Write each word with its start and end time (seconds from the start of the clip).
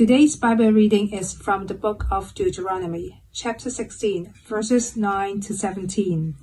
Today's 0.00 0.34
Bible 0.34 0.72
reading 0.72 1.12
is 1.12 1.34
from 1.34 1.66
the 1.66 1.74
book 1.74 2.06
of 2.10 2.32
Deuteronomy, 2.32 3.22
chapter 3.34 3.68
16, 3.68 4.32
verses 4.46 4.96
9 4.96 5.40
to 5.40 5.52
17. 5.52 6.36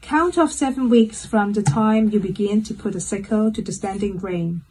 Count 0.00 0.38
off 0.38 0.50
seven 0.50 0.88
weeks 0.88 1.26
from 1.26 1.52
the 1.52 1.62
time 1.62 2.08
you 2.08 2.18
begin 2.18 2.62
to 2.62 2.72
put 2.72 2.94
a 2.94 3.00
sickle 3.00 3.52
to 3.52 3.60
the 3.60 3.72
standing 3.72 4.16
grain. 4.16 4.62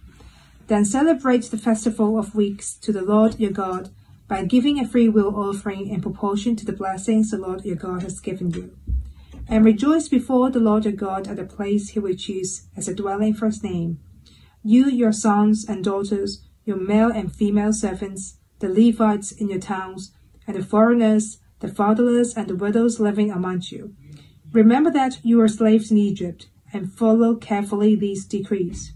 Then 0.66 0.84
celebrate 0.84 1.44
the 1.44 1.60
festival 1.60 2.18
of 2.18 2.34
weeks 2.34 2.74
to 2.78 2.92
the 2.92 3.04
Lord 3.04 3.40
your 3.40 3.52
God 3.52 3.92
by 4.28 4.46
giving 4.46 4.80
a 4.80 4.88
free 4.88 5.08
will 5.08 5.36
offering 5.36 5.88
in 5.88 6.02
proportion 6.02 6.56
to 6.56 6.66
the 6.66 6.74
blessings 6.74 7.30
the 7.30 7.38
Lord 7.38 7.64
your 7.66 7.76
God 7.76 8.02
has 8.02 8.20
given 8.20 8.50
you. 8.50 8.76
And 9.48 9.64
rejoice 9.64 10.10
before 10.10 10.50
the 10.50 10.60
Lord 10.60 10.86
your 10.86 10.94
God 10.94 11.28
at 11.28 11.36
the 11.36 11.44
place 11.44 11.90
he 11.90 12.00
will 12.00 12.16
choose 12.16 12.64
as 12.76 12.88
a 12.88 12.96
dwelling 12.96 13.36
for 13.36 13.46
his 13.46 13.64
name. 13.64 14.00
You, 14.64 14.90
your 14.90 15.12
sons 15.12 15.66
and 15.70 15.84
daughters, 15.84 16.42
your 16.66 16.78
male 16.78 17.10
and 17.10 17.34
female 17.34 17.74
servants, 17.74 18.38
the 18.60 18.70
Levites 18.70 19.32
in 19.32 19.50
your 19.50 19.60
towns, 19.60 20.12
and 20.48 20.56
the 20.56 20.64
foreigners, 20.64 21.40
the 21.60 21.68
fatherless, 21.68 22.36
and 22.36 22.48
the 22.48 22.56
widows 22.56 23.00
living 23.00 23.32
among 23.32 23.62
you. 23.66 23.96
Remember 24.52 24.92
that 24.92 25.20
you 25.24 25.38
were 25.38 25.48
slaves 25.48 25.92
in 25.92 25.98
Egypt, 25.98 26.48
and 26.74 26.94
follow 26.94 27.36
carefully 27.36 27.96
these 27.96 28.26
decrees. 28.26 28.94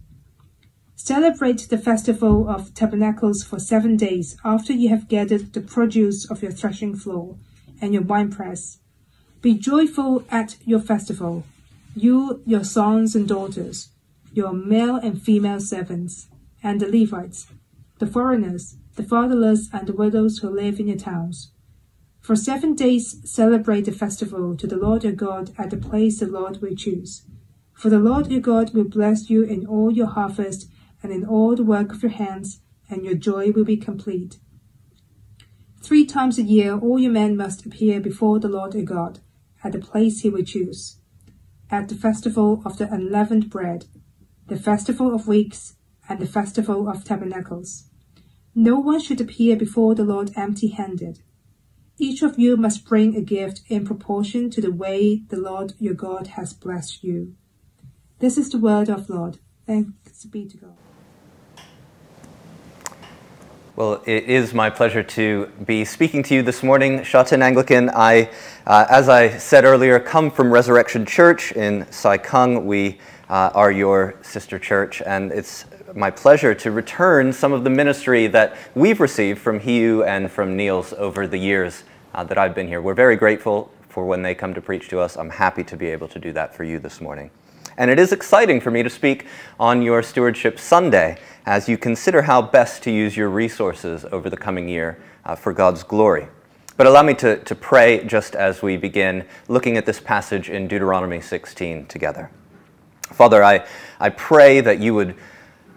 Celebrate 0.96 1.68
the 1.70 1.78
festival 1.78 2.50
of 2.50 2.74
tabernacles 2.74 3.44
for 3.44 3.60
seven 3.60 3.98
days 3.98 4.38
after 4.44 4.74
you 4.74 4.90
have 4.90 5.08
gathered 5.08 5.54
the 5.54 5.62
produce 5.62 6.30
of 6.30 6.42
your 6.42 6.52
threshing 6.52 6.96
floor 6.96 7.36
and 7.82 7.94
your 7.94 8.04
winepress. 8.04 8.80
Be 9.42 9.54
joyful 9.54 10.24
at 10.32 10.56
your 10.66 10.80
festival, 10.80 11.44
you, 11.96 12.42
your 12.46 12.64
sons 12.64 13.16
and 13.16 13.28
daughters, 13.28 13.90
your 14.34 14.54
male 14.54 14.96
and 14.96 15.22
female 15.22 15.60
servants, 15.60 16.28
and 16.64 16.80
the 16.80 16.88
Levites, 16.88 17.48
the 18.00 18.08
foreigners, 18.08 18.78
the 18.96 19.04
fatherless, 19.04 19.70
and 19.72 19.88
the 19.88 19.94
widows 19.94 20.40
who 20.40 20.50
live 20.50 20.80
in 20.80 20.88
your 20.88 20.98
towns. 20.98 21.52
For 22.20 22.36
seven 22.36 22.74
days 22.74 23.22
celebrate 23.24 23.86
the 23.86 23.92
festival 23.92 24.58
to 24.58 24.68
the 24.68 24.78
Lord 24.78 25.04
your 25.04 25.14
God 25.14 25.52
at 25.58 25.70
the 25.70 25.78
place 25.78 26.20
the 26.20 26.28
Lord 26.28 26.62
will 26.62 26.76
choose. 26.76 27.24
For 27.74 27.90
the 27.90 28.00
Lord 28.00 28.32
your 28.32 28.42
God 28.42 28.74
will 28.74 28.86
bless 28.86 29.30
you 29.30 29.44
in 29.44 29.66
all 29.66 29.92
your 29.92 30.08
harvest 30.08 30.70
and 31.04 31.12
in 31.12 31.26
all 31.26 31.56
the 31.56 31.64
work 31.64 31.92
of 31.92 32.02
your 32.02 32.12
hands, 32.12 32.62
and 32.90 33.06
your 33.06 33.16
joy 33.16 33.52
will 33.52 33.66
be 33.66 33.78
complete. 33.78 34.40
Three 35.82 36.06
times 36.06 36.40
a 36.40 36.44
year 36.44 36.76
all 36.76 36.98
your 36.98 37.12
men 37.12 37.38
must 37.38 37.64
appear 37.64 38.00
before 38.00 38.40
the 38.40 38.50
Lord 38.50 38.74
your 38.74 38.84
God 38.84 39.20
at 39.64 39.72
the 39.72 39.80
place 39.80 40.22
he 40.22 40.30
will 40.32 40.44
choose. 40.44 40.98
At 41.70 41.90
the 41.90 41.96
festival 41.96 42.64
of 42.66 42.80
the 42.80 42.92
unleavened 42.92 43.52
bread, 43.52 43.86
the 44.48 44.58
festival 44.58 45.14
of 45.14 45.28
weeks, 45.28 45.75
and 46.08 46.20
the 46.20 46.28
festival 46.28 46.88
of 46.90 47.04
tabernacles. 47.04 47.90
No 48.54 48.80
one 48.80 49.02
should 49.02 49.20
appear 49.20 49.56
before 49.56 49.96
the 49.96 50.04
Lord 50.04 50.32
empty 50.36 50.68
handed. 50.70 51.20
Each 51.98 52.22
of 52.22 52.38
you 52.38 52.58
must 52.58 52.86
bring 52.86 53.16
a 53.16 53.22
gift 53.22 53.62
in 53.68 53.86
proportion 53.86 54.50
to 54.52 54.62
the 54.62 54.72
way 54.72 55.24
the 55.30 55.38
Lord 55.38 55.74
your 55.80 55.94
God 55.94 56.28
has 56.28 56.54
blessed 56.54 57.04
you. 57.04 57.36
This 58.20 58.38
is 58.38 58.50
the 58.50 58.58
word 58.58 58.90
of 58.90 59.08
the 59.08 59.16
Lord. 59.16 59.40
Thanks 59.66 60.26
be 60.26 60.46
to 60.46 60.58
God. 60.58 60.78
Well, 63.76 64.02
it 64.06 64.24
is 64.24 64.54
my 64.54 64.70
pleasure 64.70 65.04
to 65.04 65.48
be 65.66 65.84
speaking 65.84 66.24
to 66.24 66.36
you 66.36 66.42
this 66.42 66.64
morning. 66.64 67.04
Shatin 67.04 67.42
Anglican, 67.42 67.90
I, 67.90 68.30
uh, 68.66 68.86
as 68.90 69.10
I 69.10 69.38
said 69.38 69.66
earlier, 69.66 70.00
come 70.00 70.32
from 70.32 70.50
Resurrection 70.50 71.06
Church 71.06 71.52
in 71.52 71.86
Sai 71.92 72.18
Kung. 72.18 72.66
We 72.66 73.00
uh, 73.30 73.52
are 73.54 73.72
your 73.72 74.16
sister 74.22 74.60
church, 74.60 75.02
and 75.02 75.34
it's 75.34 75.66
my 75.96 76.12
pleasure 76.12 76.54
to 76.54 76.72
return 76.72 77.32
some 77.32 77.54
of 77.54 77.64
the 77.64 77.70
ministry 77.70 78.28
that 78.28 78.58
we've 78.76 79.00
received 79.00 79.40
from 79.40 79.62
Hugh 79.62 80.04
and 80.04 80.30
from 80.30 80.58
Niels 80.58 80.92
over 80.94 81.26
the 81.26 81.38
years 81.38 81.86
uh, 82.14 82.24
that 82.26 82.38
I've 82.38 82.54
been 82.54 82.68
here. 82.68 82.82
We're 82.82 82.94
very 82.94 83.16
grateful 83.16 83.72
for 83.88 84.06
when 84.06 84.22
they 84.22 84.36
come 84.36 84.54
to 84.54 84.62
preach 84.62 84.90
to 84.90 85.00
us. 85.00 85.16
I'm 85.16 85.30
happy 85.30 85.64
to 85.64 85.78
be 85.78 85.88
able 85.88 86.10
to 86.10 86.20
do 86.20 86.34
that 86.34 86.54
for 86.54 86.66
you 86.66 86.80
this 86.80 87.00
morning. 87.00 87.32
And 87.78 87.90
it 87.90 87.98
is 87.98 88.12
exciting 88.12 88.60
for 88.60 88.72
me 88.72 88.84
to 88.84 88.90
speak 88.90 89.26
on 89.58 89.82
your 89.82 90.04
Stewardship 90.04 90.60
Sunday 90.60 91.18
as 91.46 91.70
you 91.70 91.78
consider 91.78 92.24
how 92.24 92.42
best 92.42 92.84
to 92.84 92.92
use 92.92 93.16
your 93.16 93.30
resources 93.30 94.06
over 94.12 94.30
the 94.30 94.38
coming 94.38 94.68
year 94.68 95.02
uh, 95.24 95.36
for 95.36 95.54
God's 95.54 95.84
glory. 95.84 96.28
But 96.76 96.88
allow 96.88 97.04
me 97.04 97.14
to, 97.16 97.38
to 97.38 97.56
pray 97.56 98.04
just 98.04 98.36
as 98.36 98.62
we 98.62 98.76
begin 98.76 99.26
looking 99.48 99.78
at 99.78 99.86
this 99.86 100.02
passage 100.02 100.50
in 100.50 100.68
Deuteronomy 100.68 101.22
16 101.22 101.86
together. 101.86 102.30
Father, 103.04 103.42
I, 103.42 103.66
I 103.98 104.10
pray 104.10 104.60
that 104.60 104.80
you 104.80 104.94
would 104.94 105.16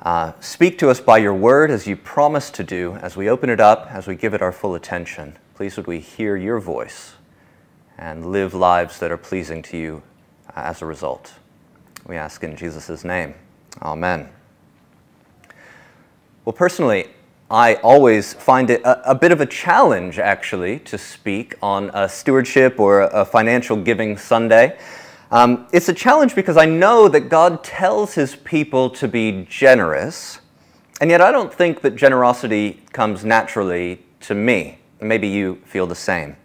uh, 0.02 0.32
speak 0.40 0.78
to 0.78 0.90
us 0.90 1.00
by 1.00 1.18
your 1.18 1.34
word 1.34 1.70
as 1.70 1.86
you 1.86 1.96
promised 1.96 2.54
to 2.54 2.64
do 2.64 2.94
as 3.02 3.16
we 3.16 3.28
open 3.28 3.50
it 3.50 3.60
up, 3.60 3.88
as 3.90 4.06
we 4.06 4.14
give 4.14 4.34
it 4.34 4.42
our 4.42 4.52
full 4.52 4.74
attention. 4.74 5.36
Please 5.54 5.76
would 5.76 5.86
we 5.86 5.98
hear 5.98 6.36
your 6.36 6.60
voice 6.60 7.14
and 7.98 8.30
live 8.30 8.54
lives 8.54 9.00
that 9.00 9.10
are 9.10 9.16
pleasing 9.16 9.60
to 9.62 9.76
you 9.76 10.02
uh, 10.50 10.60
as 10.60 10.82
a 10.82 10.86
result. 10.86 11.34
We 12.06 12.16
ask 12.16 12.44
in 12.44 12.56
Jesus' 12.56 13.04
name. 13.04 13.34
Amen. 13.82 14.28
Well, 16.44 16.52
personally, 16.52 17.08
I 17.50 17.74
always 17.76 18.34
find 18.34 18.70
it 18.70 18.82
a, 18.82 19.10
a, 19.10 19.14
bit 19.14 19.32
of 19.32 19.40
a 19.40 19.46
challenge, 19.46 20.18
actually, 20.18 20.78
to 20.80 20.96
speak 20.96 21.54
on 21.60 21.90
a 21.92 22.08
stewardship 22.08 22.78
or 22.78 23.02
a 23.02 23.24
financial 23.24 23.76
giving 23.76 24.16
Sunday. 24.16 24.78
Um, 25.30 25.66
it's 25.72 25.90
a 25.90 25.94
challenge 25.94 26.34
because 26.34 26.56
I 26.56 26.64
know 26.64 27.06
that 27.08 27.28
God 27.28 27.62
tells 27.62 28.14
his 28.14 28.34
people 28.34 28.88
to 28.90 29.06
be 29.06 29.46
generous, 29.50 30.40
and 31.00 31.10
yet 31.10 31.20
I 31.20 31.30
don't 31.30 31.52
think 31.52 31.82
that 31.82 31.96
generosity 31.96 32.82
comes 32.92 33.24
naturally 33.24 34.02
to 34.20 34.34
me. 34.34 34.78
Maybe 35.00 35.28
you 35.28 35.56
feel 35.66 35.86
the 35.86 35.94
same. 35.94 36.36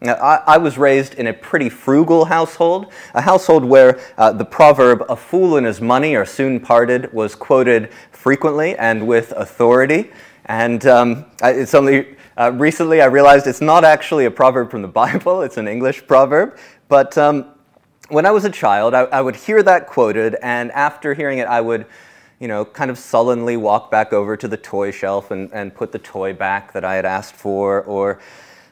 Now, 0.00 0.14
I, 0.14 0.42
I, 0.46 0.58
was 0.58 0.78
raised 0.78 1.14
in 1.14 1.26
a 1.26 1.32
pretty 1.32 1.68
frugal 1.68 2.26
household, 2.26 2.92
a 3.14 3.20
household 3.20 3.64
where 3.64 3.98
uh, 4.16 4.30
the 4.30 4.44
proverb, 4.44 5.04
a 5.08 5.16
fool 5.16 5.56
and 5.56 5.66
his 5.66 5.80
money 5.80 6.14
are 6.14 6.24
soon 6.24 6.60
parted, 6.60 7.12
was 7.12 7.34
quoted 7.34 7.92
frequently 8.12 8.76
and 8.76 9.08
with 9.08 9.32
authority. 9.32 10.10
And 10.44 10.86
um, 10.86 11.26
it's 11.42 11.74
only 11.74 12.16
uh, 12.36 12.52
recently 12.52 13.00
I 13.00 13.06
realized 13.06 13.48
it's 13.48 13.60
not 13.60 13.82
actually 13.82 14.26
a 14.26 14.30
proverb 14.30 14.70
from 14.70 14.82
the 14.82 14.88
Bible, 15.02 15.42
it's 15.42 15.56
an 15.56 15.66
English 15.66 16.06
proverb. 16.06 16.56
But 16.88 17.18
um, 17.18 17.54
when 18.08 18.24
I 18.24 18.30
was 18.30 18.44
a 18.44 18.50
child, 18.50 18.94
I, 18.94 19.02
I, 19.02 19.20
would 19.20 19.36
hear 19.36 19.62
that 19.62 19.86
quoted, 19.86 20.36
and 20.42 20.72
after 20.72 21.14
hearing 21.14 21.38
it, 21.38 21.46
I 21.46 21.60
would, 21.60 21.86
you 22.40 22.48
know, 22.48 22.64
kind 22.64 22.90
of 22.90 22.98
sullenly 22.98 23.56
walk 23.56 23.90
back 23.90 24.12
over 24.12 24.36
to 24.36 24.48
the 24.48 24.56
toy 24.56 24.90
shelf 24.90 25.30
and, 25.30 25.50
and 25.52 25.74
put 25.74 25.92
the 25.92 25.98
toy 25.98 26.32
back 26.32 26.72
that 26.72 26.84
I 26.84 26.94
had 26.94 27.04
asked 27.04 27.34
for, 27.34 27.82
or 27.82 28.18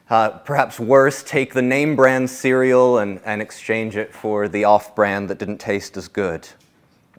uh, 0.09 0.29
perhaps 0.29 0.79
worse, 0.79 1.21
take 1.21 1.53
the 1.53 1.61
name 1.61 1.95
brand 1.95 2.29
cereal 2.29 2.97
and, 2.97 3.21
and 3.25 3.41
exchange 3.41 3.95
it 3.95 4.13
for 4.13 4.47
the 4.47 4.63
off 4.63 4.95
brand 4.95 5.29
that 5.29 5.37
didn't 5.37 5.59
taste 5.59 5.97
as 5.97 6.07
good. 6.07 6.47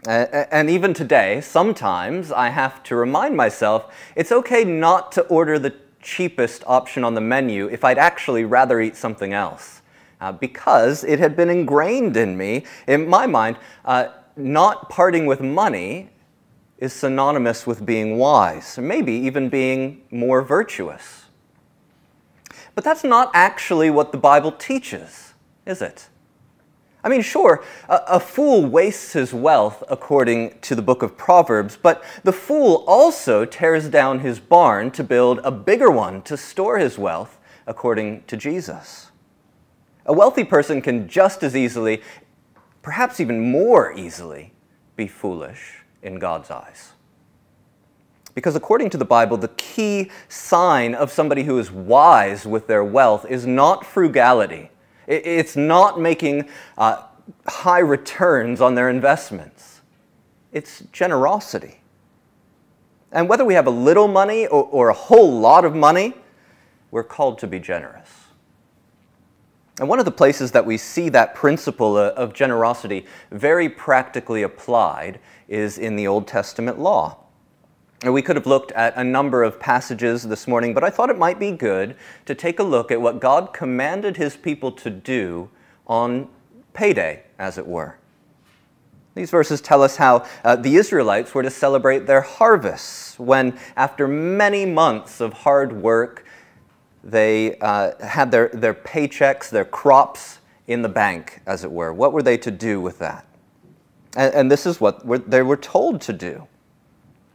Uh, 0.06 0.26
and 0.50 0.70
even 0.70 0.94
today, 0.94 1.40
sometimes 1.40 2.32
I 2.32 2.48
have 2.50 2.82
to 2.84 2.96
remind 2.96 3.36
myself 3.36 3.94
it's 4.16 4.32
okay 4.32 4.64
not 4.64 5.12
to 5.12 5.22
order 5.22 5.58
the 5.58 5.74
cheapest 6.00 6.64
option 6.66 7.04
on 7.04 7.14
the 7.14 7.20
menu 7.20 7.68
if 7.68 7.84
I'd 7.84 7.98
actually 7.98 8.44
rather 8.44 8.80
eat 8.80 8.96
something 8.96 9.32
else 9.32 9.82
uh, 10.20 10.32
because 10.32 11.04
it 11.04 11.18
had 11.18 11.36
been 11.36 11.50
ingrained 11.50 12.16
in 12.16 12.36
me, 12.36 12.64
in 12.86 13.08
my 13.08 13.26
mind, 13.26 13.56
uh, 13.84 14.08
not 14.36 14.88
parting 14.88 15.26
with 15.26 15.40
money 15.40 16.10
is 16.78 16.92
synonymous 16.92 17.66
with 17.66 17.84
being 17.84 18.18
wise, 18.18 18.78
maybe 18.78 19.12
even 19.12 19.48
being 19.48 20.02
more 20.10 20.42
virtuous. 20.42 21.24
But 22.74 22.84
that's 22.84 23.02
not 23.02 23.30
actually 23.34 23.90
what 23.90 24.12
the 24.12 24.18
Bible 24.18 24.52
teaches, 24.52 25.34
is 25.66 25.82
it? 25.82 26.08
I 27.02 27.08
mean, 27.08 27.22
sure, 27.22 27.64
a, 27.88 28.00
a, 28.08 28.20
fool 28.20 28.66
wastes 28.66 29.12
his 29.12 29.32
wealth 29.32 29.82
according 29.88 30.58
to 30.60 30.74
the 30.74 30.82
book 30.82 31.02
of 31.02 31.16
Proverbs, 31.16 31.78
but 31.80 32.04
the 32.24 32.32
fool 32.32 32.84
also 32.86 33.44
tears 33.44 33.88
down 33.88 34.20
his 34.20 34.40
barn 34.40 34.90
to 34.92 35.04
build 35.04 35.40
a 35.44 35.50
bigger 35.50 35.90
one 35.90 36.22
to 36.22 36.36
store 36.36 36.78
his 36.78 36.98
wealth 36.98 37.38
according 37.66 38.24
to 38.24 38.36
Jesus. 38.36 39.10
A 40.08 40.12
wealthy 40.12 40.42
person 40.42 40.80
can 40.80 41.06
just 41.06 41.42
as 41.42 41.54
easily, 41.54 42.02
perhaps 42.80 43.20
even 43.20 43.52
more 43.52 43.92
easily, 43.92 44.52
be 44.96 45.06
foolish 45.06 45.84
in 46.02 46.18
God's 46.18 46.50
eyes. 46.50 46.92
Because 48.34 48.56
according 48.56 48.88
to 48.90 48.96
the 48.96 49.04
Bible, 49.04 49.36
the 49.36 49.48
key 49.48 50.10
sign 50.28 50.94
of 50.94 51.12
somebody 51.12 51.42
who 51.42 51.58
is 51.58 51.70
wise 51.70 52.46
with 52.46 52.66
their 52.68 52.82
wealth 52.82 53.26
is 53.28 53.46
not 53.46 53.84
frugality. 53.84 54.70
It's 55.06 55.56
not 55.56 56.00
making 56.00 56.48
uh, 56.78 57.02
high 57.46 57.80
returns 57.80 58.60
on 58.62 58.74
their 58.76 58.88
investments. 58.88 59.82
It's 60.52 60.80
generosity. 60.90 61.80
And 63.12 63.28
whether 63.28 63.44
we 63.44 63.54
have 63.54 63.66
a 63.66 63.70
little 63.70 64.08
money 64.08 64.46
or, 64.46 64.64
or 64.64 64.88
a 64.88 64.94
whole 64.94 65.38
lot 65.38 65.64
of 65.64 65.74
money, 65.74 66.14
we're 66.90 67.04
called 67.04 67.38
to 67.40 67.46
be 67.46 67.58
generous. 67.58 68.17
And 69.78 69.88
one 69.88 69.98
of 69.98 70.04
the 70.04 70.10
places 70.10 70.50
that 70.52 70.66
we 70.66 70.76
see 70.76 71.08
that 71.10 71.34
principle 71.34 71.96
of 71.96 72.34
generosity 72.34 73.06
very 73.30 73.68
practically 73.68 74.42
applied 74.42 75.20
is 75.46 75.78
in 75.78 75.94
the 75.94 76.06
Old 76.06 76.26
Testament 76.26 76.78
law. 76.78 77.16
And 78.02 78.14
we 78.14 78.22
could 78.22 78.36
have 78.36 78.46
looked 78.46 78.70
at 78.72 78.96
a 78.96 79.02
number 79.02 79.42
of 79.42 79.58
passages 79.58 80.22
this 80.22 80.46
morning, 80.46 80.72
but 80.72 80.84
I 80.84 80.90
thought 80.90 81.10
it 81.10 81.18
might 81.18 81.38
be 81.38 81.50
good 81.50 81.96
to 82.26 82.34
take 82.34 82.60
a 82.60 82.62
look 82.62 82.92
at 82.92 83.00
what 83.00 83.20
God 83.20 83.52
commanded 83.52 84.16
his 84.16 84.36
people 84.36 84.70
to 84.72 84.90
do 84.90 85.50
on 85.86 86.28
payday, 86.74 87.24
as 87.38 87.58
it 87.58 87.66
were. 87.66 87.98
These 89.16 89.30
verses 89.30 89.60
tell 89.60 89.82
us 89.82 89.96
how 89.96 90.24
uh, 90.44 90.54
the 90.54 90.76
Israelites 90.76 91.34
were 91.34 91.42
to 91.42 91.50
celebrate 91.50 92.06
their 92.06 92.20
harvests 92.20 93.18
when, 93.18 93.58
after 93.76 94.06
many 94.06 94.64
months 94.64 95.20
of 95.20 95.32
hard 95.32 95.72
work, 95.72 96.24
they 97.04 97.56
uh, 97.58 97.92
had 98.04 98.30
their, 98.30 98.48
their 98.48 98.74
paychecks, 98.74 99.50
their 99.50 99.64
crops 99.64 100.38
in 100.66 100.82
the 100.82 100.88
bank, 100.88 101.40
as 101.46 101.64
it 101.64 101.70
were. 101.70 101.92
What 101.92 102.12
were 102.12 102.22
they 102.22 102.36
to 102.38 102.50
do 102.50 102.80
with 102.80 102.98
that? 102.98 103.26
And, 104.16 104.34
and 104.34 104.50
this 104.50 104.66
is 104.66 104.80
what 104.80 105.30
they 105.30 105.42
were 105.42 105.56
told 105.56 106.00
to 106.02 106.12
do. 106.12 106.46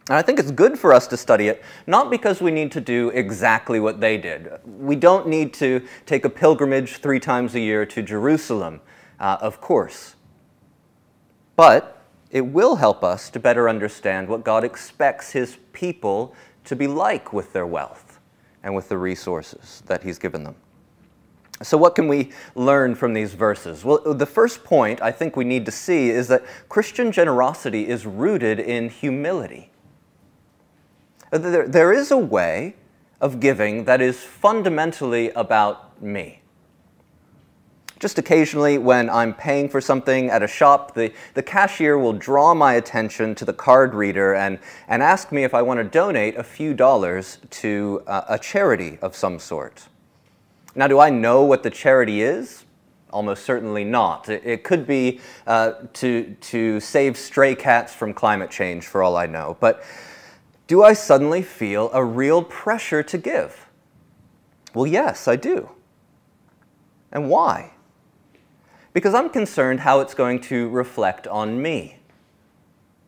And 0.09 0.17
I 0.17 0.21
think 0.21 0.37
it's 0.37 0.51
good 0.51 0.77
for 0.77 0.93
us 0.93 1.07
to 1.07 1.17
study 1.17 1.47
it, 1.47 1.63
not 1.87 2.11
because 2.11 2.41
we 2.41 2.51
need 2.51 2.73
to 2.73 2.81
do 2.81 3.09
exactly 3.09 3.79
what 3.79 4.01
they 4.01 4.17
did. 4.17 4.51
We 4.65 4.97
don't 4.97 5.27
need 5.27 5.53
to 5.55 5.81
take 6.05 6.25
a 6.25 6.29
pilgrimage 6.29 6.97
three 6.97 7.21
times 7.21 7.55
a 7.55 7.59
year 7.61 7.85
to 7.85 8.01
Jerusalem, 8.01 8.81
uh, 9.19 9.37
of 9.39 9.61
course. 9.61 10.15
But 11.55 12.01
it 12.31 12.41
will 12.41 12.75
help 12.75 13.03
us 13.03 13.29
to 13.29 13.39
better 13.39 13.69
understand 13.69 14.27
what 14.27 14.43
God 14.43 14.65
expects 14.65 15.31
His 15.31 15.57
people 15.71 16.35
to 16.65 16.75
be 16.75 16.87
like 16.87 17.31
with 17.31 17.53
their 17.53 17.65
wealth 17.65 18.02
and 18.63 18.75
with 18.75 18.89
the 18.89 18.97
resources 18.97 19.83
that 19.85 20.03
He's 20.03 20.17
given 20.17 20.43
them. 20.43 20.55
So, 21.61 21.77
what 21.77 21.95
can 21.95 22.07
we 22.07 22.31
learn 22.55 22.95
from 22.95 23.13
these 23.13 23.33
verses? 23.33 23.85
Well, 23.85 23.99
the 23.99 24.25
first 24.25 24.63
point 24.63 25.01
I 25.01 25.11
think 25.11 25.35
we 25.35 25.45
need 25.45 25.65
to 25.65 25.71
see 25.71 26.09
is 26.09 26.27
that 26.27 26.43
Christian 26.67 27.11
generosity 27.11 27.87
is 27.87 28.05
rooted 28.05 28.59
in 28.59 28.89
humility. 28.89 29.71
There, 31.31 31.67
there 31.67 31.93
is 31.93 32.11
a 32.11 32.17
way 32.17 32.75
of 33.21 33.39
giving 33.39 33.85
that 33.85 34.01
is 34.01 34.19
fundamentally 34.19 35.31
about 35.31 36.01
me. 36.01 36.42
Just 37.99 38.17
occasionally, 38.17 38.77
when 38.77 39.09
I'm 39.09 39.33
paying 39.33 39.69
for 39.69 39.79
something 39.79 40.29
at 40.29 40.43
a 40.43 40.47
shop, 40.47 40.93
the, 40.93 41.13
the 41.35 41.43
cashier 41.43 41.97
will 41.97 42.13
draw 42.13 42.53
my 42.53 42.73
attention 42.73 43.35
to 43.35 43.45
the 43.45 43.53
card 43.53 43.93
reader 43.93 44.33
and, 44.35 44.59
and 44.87 45.01
ask 45.01 45.31
me 45.31 45.43
if 45.43 45.53
I 45.53 45.61
want 45.61 45.79
to 45.79 45.83
donate 45.83 46.35
a 46.35 46.43
few 46.43 46.73
dollars 46.73 47.37
to 47.49 48.03
uh, 48.07 48.23
a 48.29 48.39
charity 48.39 48.97
of 49.01 49.15
some 49.15 49.39
sort. 49.39 49.87
Now, 50.75 50.87
do 50.87 50.99
I 50.99 51.09
know 51.11 51.43
what 51.43 51.63
the 51.63 51.69
charity 51.69 52.21
is? 52.21 52.65
Almost 53.11 53.45
certainly 53.45 53.83
not. 53.83 54.27
It, 54.27 54.41
it 54.43 54.63
could 54.63 54.87
be 54.87 55.21
uh, 55.45 55.73
to, 55.93 56.35
to 56.41 56.79
save 56.79 57.15
stray 57.15 57.53
cats 57.53 57.93
from 57.93 58.13
climate 58.13 58.49
change, 58.49 58.87
for 58.87 59.03
all 59.03 59.15
I 59.15 59.27
know. 59.27 59.55
But 59.59 59.83
do 60.65 60.83
I 60.83 60.93
suddenly 60.93 61.43
feel 61.43 61.91
a 61.93 62.03
real 62.03 62.43
pressure 62.43 63.03
to 63.03 63.17
give? 63.17 63.67
Well, 64.73 64.87
yes, 64.87 65.27
I 65.27 65.35
do. 65.35 65.69
And 67.11 67.29
why? 67.29 67.72
Because 68.93 69.13
I'm 69.13 69.29
concerned 69.29 69.81
how 69.81 69.99
it's 69.99 70.13
going 70.13 70.39
to 70.41 70.69
reflect 70.69 71.27
on 71.27 71.61
me. 71.61 71.97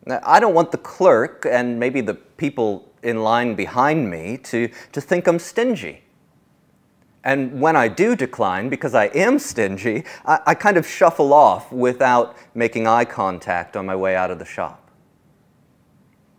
Now, 0.04 0.20
I 0.22 0.40
don't 0.40 0.54
want 0.54 0.72
the 0.72 0.78
clerk 0.78 1.46
and 1.48 1.78
maybe 1.78 2.00
the 2.00 2.14
people 2.14 2.92
in 3.02 3.22
line 3.22 3.54
behind 3.54 4.10
me 4.10 4.36
to, 4.38 4.68
to 4.92 5.00
think 5.00 5.26
I'm 5.26 5.38
stingy. 5.38 6.02
And 7.24 7.60
when 7.60 7.74
I 7.74 7.88
do 7.88 8.14
decline, 8.14 8.68
because 8.68 8.94
I 8.94 9.06
am 9.06 9.40
stingy, 9.40 10.04
I, 10.24 10.40
I 10.46 10.54
kind 10.54 10.76
of 10.76 10.86
shuffle 10.86 11.32
off 11.32 11.72
without 11.72 12.36
making 12.54 12.86
eye 12.86 13.04
contact 13.04 13.76
on 13.76 13.84
my 13.84 13.96
way 13.96 14.14
out 14.14 14.30
of 14.30 14.38
the 14.38 14.44
shop. 14.44 14.90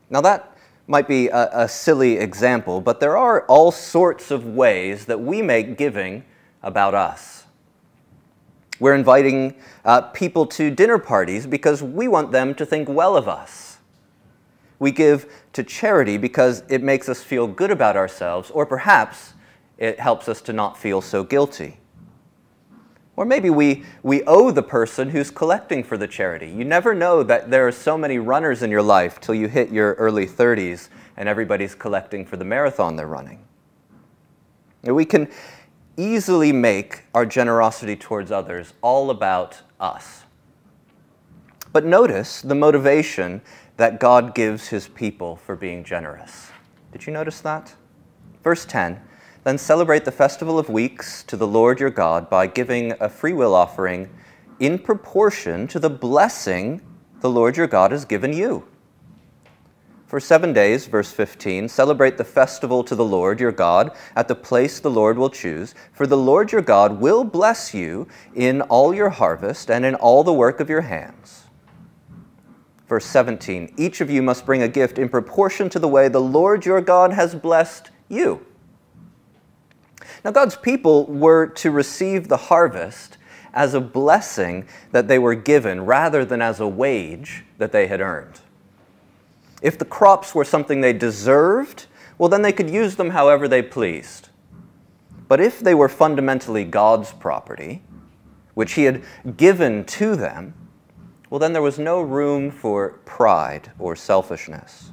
Now, 0.09 0.21
that 0.21 0.57
might 0.87 1.07
be 1.07 1.27
a, 1.27 1.49
a, 1.51 1.67
silly 1.67 2.17
example, 2.17 2.79
but 2.79 3.01
there 3.01 3.17
are 3.17 3.45
all 3.47 3.71
sorts 3.71 4.31
of 4.31 4.45
ways 4.45 5.05
that 5.05 5.19
we 5.19 5.41
make 5.41 5.77
giving 5.77 6.23
about 6.63 6.95
us. 6.95 7.36
We're 8.79 8.95
inviting 8.95 9.55
uh, 9.83 10.01
people 10.01 10.45
to 10.47 10.69
dinner 10.69 10.99
parties 10.99 11.47
because 11.47 11.81
we 11.81 12.07
want 12.07 12.31
them 12.31 12.53
to 12.55 12.65
think 12.65 12.87
well 12.87 13.17
of 13.17 13.27
us. 13.27 13.77
We 14.79 14.91
give 14.91 15.31
to 15.53 15.63
charity 15.63 16.17
because 16.17 16.63
it 16.69 16.83
makes 16.83 17.09
us 17.09 17.23
feel 17.23 17.47
good 17.47 17.71
about 17.71 17.95
ourselves, 17.95 18.51
or 18.51 18.65
perhaps 18.65 19.33
it 19.77 19.99
helps 19.99 20.29
us 20.29 20.41
to 20.41 20.53
not 20.53 20.77
feel 20.77 21.01
so 21.01 21.23
guilty. 21.23 21.79
Or 23.15 23.25
maybe 23.25 23.49
we, 23.49 23.83
we 24.03 24.21
owe 24.23 24.51
the 24.51 24.61
person 24.61 25.09
who's 25.09 25.31
collecting 25.31 25.83
for 25.83 25.97
the 25.97 26.07
charity. 26.07 26.47
You 26.47 26.63
never 26.63 26.93
know 26.93 27.23
that 27.23 27.49
there 27.49 27.67
are 27.67 27.71
so 27.71 27.97
many 27.97 28.19
runners 28.19 28.61
in 28.61 28.69
your 28.69 28.83
life 28.83 29.19
till 29.19 29.33
you 29.33 29.47
hit 29.47 29.71
your 29.71 29.93
early 29.95 30.27
30s 30.27 30.89
and 31.17 31.27
everybody's 31.27 31.73
collecting 31.73 32.23
for 32.23 32.37
the 32.37 32.45
marathon 32.45 32.95
they're 32.95 33.07
running. 33.07 33.43
We 34.83 35.03
can 35.03 35.29
easily 35.97 36.51
make 36.53 37.03
our 37.13 37.25
generosity 37.25 37.95
towards 37.95 38.31
others 38.31 38.73
all 38.81 39.09
about 39.09 39.61
us. 39.79 40.23
But 41.73 41.85
notice 41.85 42.41
the 42.41 42.55
motivation 42.55 43.41
that 43.77 43.99
God 43.99 44.33
gives 44.33 44.69
his 44.69 44.87
people 44.87 45.35
for 45.35 45.55
being 45.55 45.83
generous. 45.83 46.51
Did 46.91 47.05
you 47.05 47.13
notice 47.13 47.41
that? 47.41 47.75
Verse 48.43 48.65
10 48.65 49.01
then 49.47 49.57
celebrate 49.57 50.03
the 50.03 50.11
festival 50.11 50.59
of 50.59 50.67
weeks 50.67 51.23
to 51.23 51.37
the 51.37 51.47
Lord 51.47 51.79
your 51.79 51.89
God 51.89 52.29
by 52.29 52.47
giving 52.47 52.93
a 52.99 53.07
freewill 53.07 53.55
offering 53.55 54.09
in 54.59 54.77
proportion 54.77 55.67
to 55.67 55.79
the 55.79 55.89
blessing 55.89 56.81
the 57.21 57.29
Lord 57.29 57.55
your 57.55 57.67
God 57.67 57.91
has 57.91 58.03
given 58.03 58.33
you. 58.33 58.67
For 60.07 60.21
seven 60.21 60.53
days, 60.53 60.85
verse 60.85 61.11
15, 61.11 61.67
celebrate 61.67 62.17
the 62.17 62.23
festival 62.23 62.81
to 62.85 62.95
the 62.95 63.03
Lord 63.03 63.41
your 63.41 63.51
God 63.51 63.91
at 64.15 64.29
the 64.29 64.35
place 64.35 64.79
the 64.79 64.89
Lord 64.89 65.17
will 65.17 65.29
choose, 65.29 65.75
for 65.91 66.07
the 66.07 66.15
Lord 66.15 66.53
your 66.53 66.61
God 66.61 67.01
will 67.01 67.25
bless 67.25 67.73
you 67.73 68.07
in 68.33 68.61
all 68.61 68.93
your 68.93 69.09
harvest 69.09 69.69
and 69.69 69.85
in 69.85 69.95
all 69.95 70.23
the 70.23 70.31
work 70.31 70.61
of 70.61 70.69
your 70.69 70.81
hands. 70.81 71.43
Verse 72.87 73.03
17, 73.03 73.73
each 73.75 73.99
of 73.99 74.09
you 74.09 74.21
must 74.21 74.45
bring 74.45 74.61
a 74.61 74.69
gift 74.69 74.97
in 74.97 75.09
proportion 75.09 75.67
to 75.69 75.79
the 75.79 75.89
way 75.89 76.07
the 76.07 76.21
Lord 76.21 76.65
your 76.65 76.79
God 76.79 77.11
has 77.11 77.35
blessed 77.35 77.91
you. 78.07 78.45
Now, 80.23 80.31
God's 80.31 80.55
people 80.55 81.05
were 81.07 81.47
to 81.47 81.69
receive 81.69 82.29
the 82.29 82.37
harvest 82.37 83.17
as 83.53 83.73
a 83.73 83.81
blessing 83.81 84.67
that 84.93 85.09
they 85.09 85.19
were 85.19 85.35
given 85.35 85.85
rather 85.85 86.23
than 86.23 86.41
as 86.41 86.61
a 86.61 86.67
wage 86.67 87.43
that 87.57 87.73
they 87.73 87.87
had 87.87 87.99
earned. 87.99 88.39
If 89.61 89.77
the 89.77 89.85
crops 89.85 90.35
were 90.35 90.45
something 90.45 90.81
they 90.81 90.93
deserved, 90.93 91.87
well, 92.17 92.29
then 92.29 92.41
they 92.41 92.51
could 92.51 92.69
use 92.69 92.95
them 92.95 93.11
however 93.11 93.47
they 93.47 93.61
pleased. 93.61 94.29
But 95.27 95.39
if 95.39 95.59
they 95.59 95.75
were 95.75 95.89
fundamentally 95.89 96.63
God's 96.63 97.11
property, 97.13 97.83
which 98.53 98.73
He 98.73 98.83
had 98.83 99.03
given 99.35 99.83
to 99.85 100.15
them, 100.15 100.53
well, 101.29 101.39
then 101.39 101.53
there 101.53 101.61
was 101.61 101.77
no 101.77 102.01
room 102.01 102.49
for 102.49 102.99
pride 103.05 103.71
or 103.77 103.95
selfishness. 103.95 104.91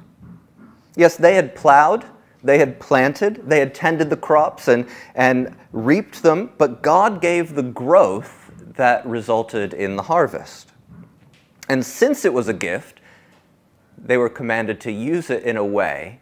Yes, 0.95 1.15
they 1.15 1.35
had 1.35 1.55
plowed, 1.55 2.05
they 2.43 2.57
had 2.57 2.79
planted, 2.79 3.41
they 3.47 3.59
had 3.59 3.73
tended 3.73 4.09
the 4.09 4.17
crops 4.17 4.67
and, 4.67 4.87
and 5.15 5.55
reaped 5.71 6.21
them, 6.21 6.51
but 6.57 6.81
God 6.81 7.21
gave 7.21 7.55
the 7.55 7.63
growth 7.63 8.51
that 8.75 9.05
resulted 9.05 9.73
in 9.73 9.95
the 9.95 10.03
harvest. 10.03 10.73
And 11.69 11.83
since 11.83 12.25
it 12.25 12.33
was 12.33 12.47
a 12.47 12.53
gift, 12.53 12.99
they 13.97 14.17
were 14.17 14.29
commanded 14.29 14.79
to 14.81 14.91
use 14.91 15.29
it 15.29 15.43
in 15.43 15.57
a 15.57 15.65
way 15.65 16.19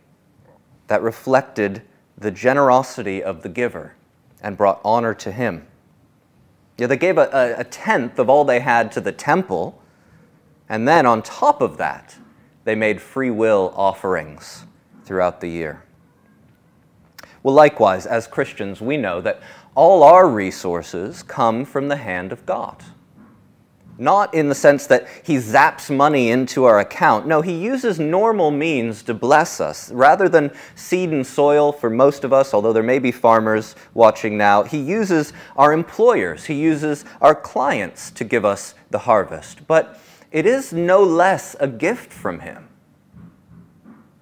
that 0.87 1.01
reflected 1.01 1.81
the 2.17 2.31
generosity 2.31 3.23
of 3.23 3.41
the 3.41 3.49
giver 3.49 3.95
and 4.41 4.57
brought 4.57 4.79
honor 4.83 5.13
to 5.13 5.31
him. 5.31 5.65
Yeah, 6.77 6.87
they 6.87 6.97
gave 6.97 7.17
a, 7.17 7.55
a, 7.57 7.63
tenth 7.63 8.19
of 8.19 8.29
all 8.29 8.45
they 8.45 8.59
had 8.59 8.91
to 8.93 9.01
the 9.01 9.11
temple, 9.11 9.81
and 10.67 10.87
then 10.87 11.05
on 11.05 11.21
top 11.21 11.61
of 11.61 11.77
that, 11.77 12.17
they 12.63 12.75
made 12.75 13.01
free 13.01 13.29
will 13.29 13.73
offerings 13.75 14.65
throughout 15.05 15.41
the 15.41 15.49
year. 15.49 15.83
Well, 17.43 17.53
likewise, 17.53 18.05
as 18.05 18.25
Christians, 18.25 18.81
we 18.81 18.97
know 18.97 19.21
that 19.21 19.41
all 19.75 20.03
our 20.03 20.27
resources 20.27 21.23
come 21.23 21.65
from 21.65 21.89
the 21.89 21.97
hand 21.97 22.31
of 22.31 22.45
God. 22.45 22.83
Not 23.97 24.33
in 24.33 24.49
the 24.49 24.55
sense 24.55 24.87
that 24.87 25.07
he 25.23 25.37
zaps 25.37 25.95
money 25.95 26.31
into 26.31 26.63
our 26.63 26.79
account. 26.79 27.27
No, 27.27 27.41
he 27.41 27.53
uses 27.53 27.99
normal 27.99 28.49
means 28.49 29.03
to 29.03 29.13
bless 29.13 29.61
us. 29.61 29.91
Rather 29.91 30.27
than 30.27 30.51
seed 30.75 31.11
and 31.11 31.25
soil 31.25 31.71
for 31.71 31.91
most 31.91 32.23
of 32.23 32.33
us, 32.33 32.53
although 32.53 32.73
there 32.73 32.81
may 32.81 32.97
be 32.97 33.11
farmers 33.11 33.75
watching 33.93 34.35
now, 34.35 34.63
he 34.63 34.79
uses 34.79 35.31
our 35.55 35.73
employers, 35.73 36.45
he 36.45 36.55
uses 36.55 37.05
our 37.21 37.35
clients 37.35 38.09
to 38.11 38.23
give 38.23 38.43
us 38.43 38.73
the 38.89 38.99
harvest. 38.99 39.67
But 39.67 39.99
it 40.31 40.47
is 40.47 40.73
no 40.73 41.03
less 41.03 41.55
a 41.59 41.67
gift 41.67 42.11
from 42.11 42.39
him. 42.39 42.67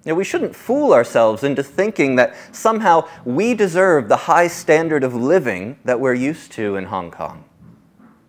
Now, 0.04 0.14
we 0.14 0.24
shouldn't 0.24 0.56
fool 0.56 0.92
ourselves 0.92 1.44
into 1.44 1.62
thinking 1.62 2.16
that 2.16 2.34
somehow 2.50 3.08
we 3.24 3.54
deserve 3.54 4.08
the 4.08 4.16
high 4.16 4.48
standard 4.48 5.04
of 5.04 5.14
living 5.14 5.78
that 5.84 6.00
we're 6.00 6.14
used 6.14 6.52
to 6.52 6.76
in 6.76 6.86
Hong 6.86 7.10
Kong. 7.10 7.44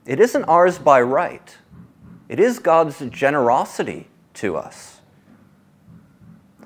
It 0.05 0.19
isn't 0.19 0.43
ours 0.45 0.79
by 0.79 1.01
right, 1.01 1.57
it 2.29 2.39
is 2.39 2.59
God's 2.59 2.99
generosity 3.09 4.07
to 4.35 4.57
us. 4.57 5.01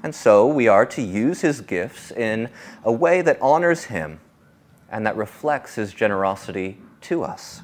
And 0.04 0.14
so 0.14 0.48
we 0.48 0.68
are 0.68 0.86
to 0.86 1.02
use 1.02 1.42
his 1.42 1.62
gifts 1.62 2.12
in 2.12 2.50
a 2.84 2.92
way 2.92 3.22
that 3.22 3.42
honors 3.42 3.86
him 3.86 4.20
and 4.90 5.06
that 5.06 5.18
reflects 5.18 5.76
his 5.76 5.94
generosity 5.94 6.80
to 7.02 7.24
us. 7.24 7.62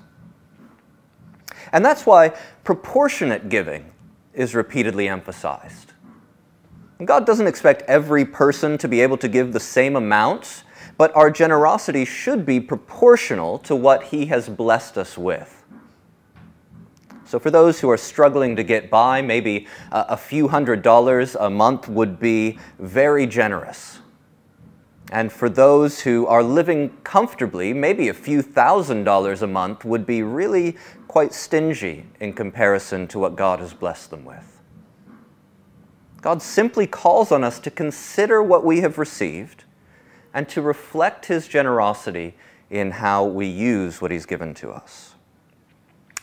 And 1.72 1.86
that's 1.86 2.06
why 2.06 2.30
proportionate 2.64 3.50
giving 3.50 3.92
is 4.34 4.56
repeatedly 4.56 5.08
emphasized. 5.08 5.94
God 7.06 7.26
doesn't 7.26 7.48
expect 7.48 7.84
every 7.84 8.26
person 8.26 8.78
to 8.80 8.88
be 8.88 9.02
able 9.02 9.18
to 9.18 9.28
give 9.28 9.54
the 9.54 9.60
same 9.60 9.96
amounts, 9.96 10.64
but 10.98 11.16
our 11.16 11.30
generosity 11.30 12.06
should 12.06 12.46
be 12.46 12.60
proportional 12.60 13.58
to 13.60 13.76
what 13.76 14.04
He 14.04 14.28
has 14.28 14.48
blessed 14.48 14.98
us 14.98 15.18
with. 15.18 15.63
So, 17.34 17.40
for 17.40 17.50
those 17.50 17.80
who 17.80 17.90
are 17.90 17.98
struggling 17.98 18.56
to 18.58 18.64
get 18.64 18.92
by, 18.92 19.24
maybe 19.24 19.66
a 19.92 20.16
few 20.16 20.50
hundred 20.50 20.84
dollars 20.84 21.34
a 21.34 21.50
month 21.50 21.90
would 21.90 22.20
be 22.20 22.60
very 22.78 23.26
generous. 23.26 23.98
And 25.12 25.32
for 25.32 25.50
those 25.50 26.02
who 26.02 26.28
are 26.28 26.44
living 26.44 26.96
comfortably, 27.04 27.74
maybe 27.74 28.08
a 28.08 28.14
few 28.14 28.44
thousand 28.44 29.06
dollars 29.06 29.42
a 29.42 29.48
month 29.48 29.84
would 29.84 30.06
be 30.06 30.22
really 30.22 30.78
quite 31.08 31.34
stingy 31.34 32.06
in 32.20 32.34
comparison 32.34 33.08
to 33.08 33.18
what 33.18 33.36
God 33.36 33.60
has 33.62 33.74
blessed 33.74 34.12
them 34.12 34.26
with. 34.26 34.62
God 36.22 36.40
simply 36.40 36.86
calls 36.86 37.32
on 37.32 37.44
us 37.44 37.58
to 37.62 37.72
consider 37.72 38.44
what 38.44 38.64
we 38.64 38.82
have 38.82 39.00
received 39.00 39.64
and 40.36 40.48
to 40.50 40.62
reflect 40.62 41.26
His 41.26 41.48
generosity 41.48 42.36
in 42.70 42.92
how 42.92 43.26
we 43.26 43.48
use 43.48 44.04
what 44.04 44.12
He's 44.12 44.28
given 44.28 44.54
to 44.54 44.70
us. 44.70 45.13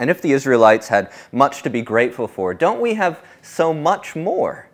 And 0.00 0.08
if 0.08 0.22
the 0.22 0.32
Israelites 0.32 0.88
had 0.88 1.12
much 1.30 1.62
to 1.62 1.70
be 1.70 1.82
grateful 1.82 2.26
for, 2.26 2.54
don't 2.54 2.80
we 2.80 2.94
have 2.94 3.22
so 3.42 3.74
much 3.74 4.16
more? 4.16 4.70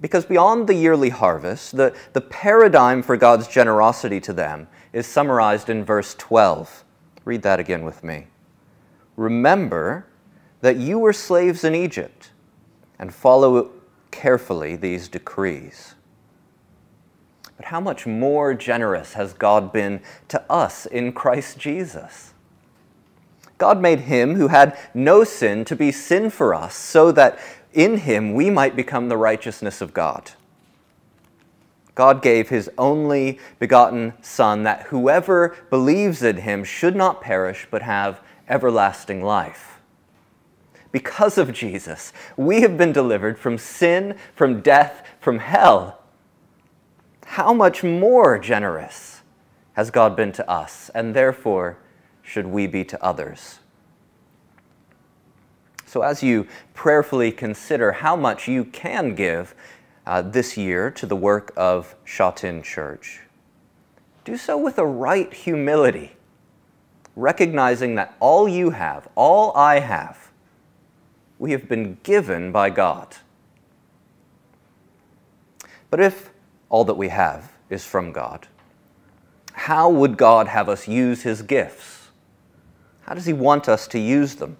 Because 0.00 0.24
beyond 0.24 0.68
the 0.68 0.74
yearly 0.74 1.10
harvest, 1.10 1.76
the, 1.76 1.94
the 2.12 2.20
paradigm 2.20 3.02
for 3.02 3.16
God's 3.16 3.48
generosity 3.48 4.20
to 4.20 4.32
them 4.32 4.68
is 4.92 5.06
summarized 5.06 5.68
in 5.68 5.84
verse 5.84 6.14
12. 6.14 6.84
Read 7.24 7.42
that 7.42 7.58
again 7.58 7.84
with 7.84 8.04
me. 8.04 8.28
Remember 9.16 10.06
that 10.60 10.76
you 10.76 10.98
were 10.98 11.12
slaves 11.12 11.64
in 11.64 11.74
Egypt, 11.74 12.30
and 12.98 13.12
follow 13.12 13.70
carefully 14.10 14.76
these 14.76 15.08
decrees. 15.08 15.94
But 17.56 17.66
how 17.66 17.80
much 17.80 18.06
more 18.06 18.54
generous 18.54 19.14
has 19.14 19.32
God 19.32 19.72
been 19.72 20.00
to 20.28 20.42
us 20.50 20.86
in 20.86 21.12
Christ 21.12 21.58
Jesus? 21.58 22.34
God 23.60 23.80
made 23.80 24.00
him 24.00 24.36
who 24.36 24.48
had 24.48 24.76
no 24.94 25.22
sin 25.22 25.66
to 25.66 25.76
be 25.76 25.92
sin 25.92 26.30
for 26.30 26.54
us, 26.54 26.74
so 26.74 27.12
that 27.12 27.38
in 27.74 27.98
him 27.98 28.32
we 28.32 28.48
might 28.48 28.74
become 28.74 29.08
the 29.08 29.18
righteousness 29.18 29.82
of 29.82 29.92
God. 29.92 30.32
God 31.94 32.22
gave 32.22 32.48
his 32.48 32.70
only 32.78 33.38
begotten 33.58 34.14
Son 34.22 34.62
that 34.62 34.84
whoever 34.84 35.54
believes 35.68 36.22
in 36.22 36.38
him 36.38 36.64
should 36.64 36.96
not 36.96 37.20
perish 37.20 37.68
but 37.70 37.82
have 37.82 38.22
everlasting 38.48 39.22
life. 39.22 39.78
Because 40.90 41.36
of 41.36 41.52
Jesus, 41.52 42.14
we 42.38 42.62
have 42.62 42.78
been 42.78 42.92
delivered 42.92 43.38
from 43.38 43.58
sin, 43.58 44.16
from 44.34 44.62
death, 44.62 45.06
from 45.20 45.38
hell. 45.38 46.00
How 47.26 47.52
much 47.52 47.84
more 47.84 48.38
generous 48.38 49.20
has 49.74 49.90
God 49.90 50.16
been 50.16 50.32
to 50.32 50.50
us, 50.50 50.90
and 50.94 51.14
therefore 51.14 51.76
should 52.22 52.46
we 52.46 52.66
be 52.66 52.84
to 52.84 53.02
others? 53.02 53.60
So, 55.86 56.02
as 56.02 56.22
you 56.22 56.46
prayerfully 56.72 57.32
consider 57.32 57.90
how 57.90 58.14
much 58.14 58.46
you 58.46 58.64
can 58.64 59.16
give 59.16 59.56
uh, 60.06 60.22
this 60.22 60.56
year 60.56 60.88
to 60.92 61.04
the 61.04 61.16
work 61.16 61.52
of 61.56 61.96
Shatin 62.04 62.62
Church, 62.62 63.22
do 64.24 64.36
so 64.36 64.56
with 64.56 64.78
a 64.78 64.86
right 64.86 65.34
humility, 65.34 66.12
recognizing 67.16 67.96
that 67.96 68.14
all 68.20 68.48
you 68.48 68.70
have, 68.70 69.08
all 69.16 69.52
I 69.56 69.80
have, 69.80 70.30
we 71.40 71.50
have 71.50 71.68
been 71.68 71.98
given 72.04 72.52
by 72.52 72.70
God. 72.70 73.16
But 75.90 75.98
if 75.98 76.30
all 76.68 76.84
that 76.84 76.94
we 76.94 77.08
have 77.08 77.52
is 77.68 77.84
from 77.84 78.12
God, 78.12 78.46
how 79.52 79.90
would 79.90 80.16
God 80.16 80.46
have 80.46 80.68
us 80.68 80.86
use 80.86 81.22
His 81.22 81.42
gifts? 81.42 81.99
How 83.10 83.16
does 83.16 83.26
He 83.26 83.32
want 83.32 83.68
us 83.68 83.88
to 83.88 83.98
use 83.98 84.36
them? 84.36 84.56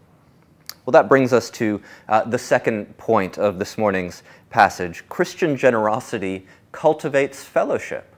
Well, 0.84 0.90
that 0.90 1.08
brings 1.08 1.32
us 1.32 1.50
to 1.50 1.80
uh, 2.08 2.24
the 2.24 2.36
second 2.36 2.98
point 2.98 3.38
of 3.38 3.60
this 3.60 3.78
morning's 3.78 4.24
passage 4.50 5.04
Christian 5.08 5.56
generosity 5.56 6.48
cultivates 6.72 7.44
fellowship. 7.44 8.16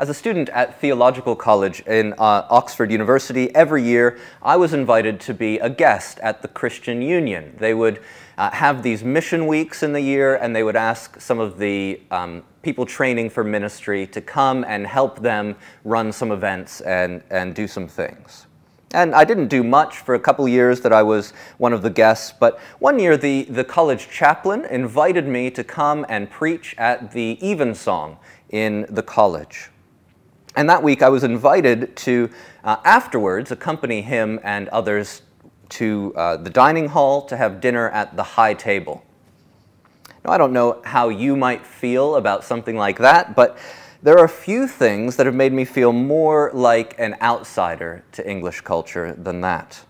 As 0.00 0.08
a 0.08 0.14
student 0.14 0.48
at 0.48 0.80
Theological 0.80 1.36
College 1.36 1.80
in 1.80 2.14
uh, 2.14 2.46
Oxford 2.48 2.90
University, 2.90 3.54
every 3.54 3.82
year 3.82 4.18
I 4.42 4.56
was 4.56 4.72
invited 4.72 5.20
to 5.20 5.34
be 5.34 5.58
a 5.58 5.68
guest 5.68 6.18
at 6.20 6.40
the 6.40 6.48
Christian 6.48 7.02
Union. 7.02 7.54
They 7.58 7.74
would 7.74 8.00
uh, 8.38 8.50
have 8.50 8.82
these 8.82 9.04
mission 9.04 9.46
weeks 9.46 9.82
in 9.82 9.92
the 9.92 10.00
year, 10.00 10.36
and 10.36 10.56
they 10.56 10.62
would 10.62 10.74
ask 10.74 11.20
some 11.20 11.38
of 11.38 11.58
the 11.58 12.00
um, 12.10 12.44
people 12.62 12.86
training 12.86 13.28
for 13.28 13.44
ministry 13.44 14.06
to 14.06 14.22
come 14.22 14.64
and 14.66 14.86
help 14.86 15.20
them 15.20 15.54
run 15.84 16.12
some 16.12 16.32
events 16.32 16.80
and, 16.80 17.22
and 17.28 17.54
do 17.54 17.68
some 17.68 17.86
things. 17.86 18.46
And 18.94 19.14
I 19.14 19.24
didn't 19.24 19.48
do 19.48 19.62
much 19.62 19.98
for 19.98 20.14
a 20.14 20.18
couple 20.18 20.48
years 20.48 20.80
that 20.80 20.94
I 20.94 21.02
was 21.02 21.34
one 21.58 21.74
of 21.74 21.82
the 21.82 21.90
guests, 21.90 22.32
but 22.32 22.58
one 22.78 22.98
year 22.98 23.18
the, 23.18 23.42
the 23.42 23.64
college 23.64 24.08
chaplain 24.08 24.64
invited 24.64 25.28
me 25.28 25.50
to 25.50 25.62
come 25.62 26.06
and 26.08 26.30
preach 26.30 26.74
at 26.78 27.12
the 27.12 27.32
Evensong 27.42 28.16
in 28.48 28.86
the 28.88 29.02
college. 29.02 29.68
And 30.56 30.68
that 30.68 30.82
week 30.82 31.02
I 31.02 31.08
was 31.08 31.24
invited 31.24 31.94
to 31.96 32.30
uh, 32.64 32.76
afterwards 32.84 33.50
accompany 33.50 34.02
him 34.02 34.40
and 34.42 34.68
others 34.70 35.22
to 35.70 36.12
uh, 36.16 36.36
the 36.36 36.50
dining 36.50 36.88
hall 36.88 37.22
to 37.22 37.36
have 37.36 37.60
dinner 37.60 37.88
at 37.90 38.16
the 38.16 38.22
high 38.22 38.54
table. 38.54 39.04
Now, 40.24 40.32
I 40.32 40.38
don't 40.38 40.52
know 40.52 40.82
how 40.84 41.08
you 41.08 41.36
might 41.36 41.64
feel 41.64 42.16
about 42.16 42.44
something 42.44 42.76
like 42.76 42.98
that, 42.98 43.34
but 43.34 43.56
there 44.02 44.18
are 44.18 44.24
a 44.24 44.28
few 44.28 44.66
things 44.66 45.16
that 45.16 45.26
have 45.26 45.34
made 45.34 45.52
me 45.52 45.64
feel 45.64 45.92
more 45.92 46.50
like 46.52 46.98
an 46.98 47.16
outsider 47.22 48.04
to 48.12 48.28
English 48.28 48.62
culture 48.62 49.14
than 49.14 49.40
that. 49.42 49.80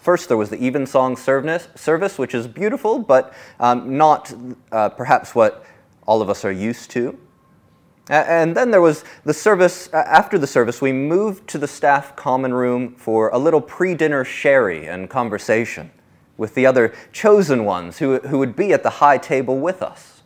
First, 0.00 0.28
there 0.28 0.36
was 0.36 0.48
the 0.48 0.64
evensong 0.64 1.16
service, 1.16 2.18
which 2.18 2.34
is 2.34 2.46
beautiful, 2.46 2.98
but 2.98 3.34
um, 3.60 3.98
not 3.98 4.32
uh, 4.72 4.88
perhaps 4.90 5.34
what 5.34 5.66
all 6.06 6.22
of 6.22 6.30
us 6.30 6.44
are 6.44 6.52
used 6.52 6.90
to. 6.92 7.18
And 8.08 8.56
then 8.56 8.70
there 8.70 8.80
was 8.80 9.04
the 9.24 9.34
service, 9.34 9.90
uh, 9.92 9.98
after 10.06 10.38
the 10.38 10.46
service, 10.46 10.80
we 10.80 10.92
moved 10.92 11.46
to 11.48 11.58
the 11.58 11.68
staff 11.68 12.16
common 12.16 12.54
room 12.54 12.94
for 12.94 13.28
a 13.28 13.38
little 13.38 13.60
pre 13.60 13.94
dinner 13.94 14.24
sherry 14.24 14.86
and 14.86 15.10
conversation 15.10 15.90
with 16.38 16.54
the 16.54 16.64
other 16.64 16.94
chosen 17.12 17.64
ones 17.64 17.98
who, 17.98 18.18
who 18.20 18.38
would 18.38 18.56
be 18.56 18.72
at 18.72 18.82
the 18.82 18.90
high 18.90 19.18
table 19.18 19.58
with 19.58 19.82
us. 19.82 20.22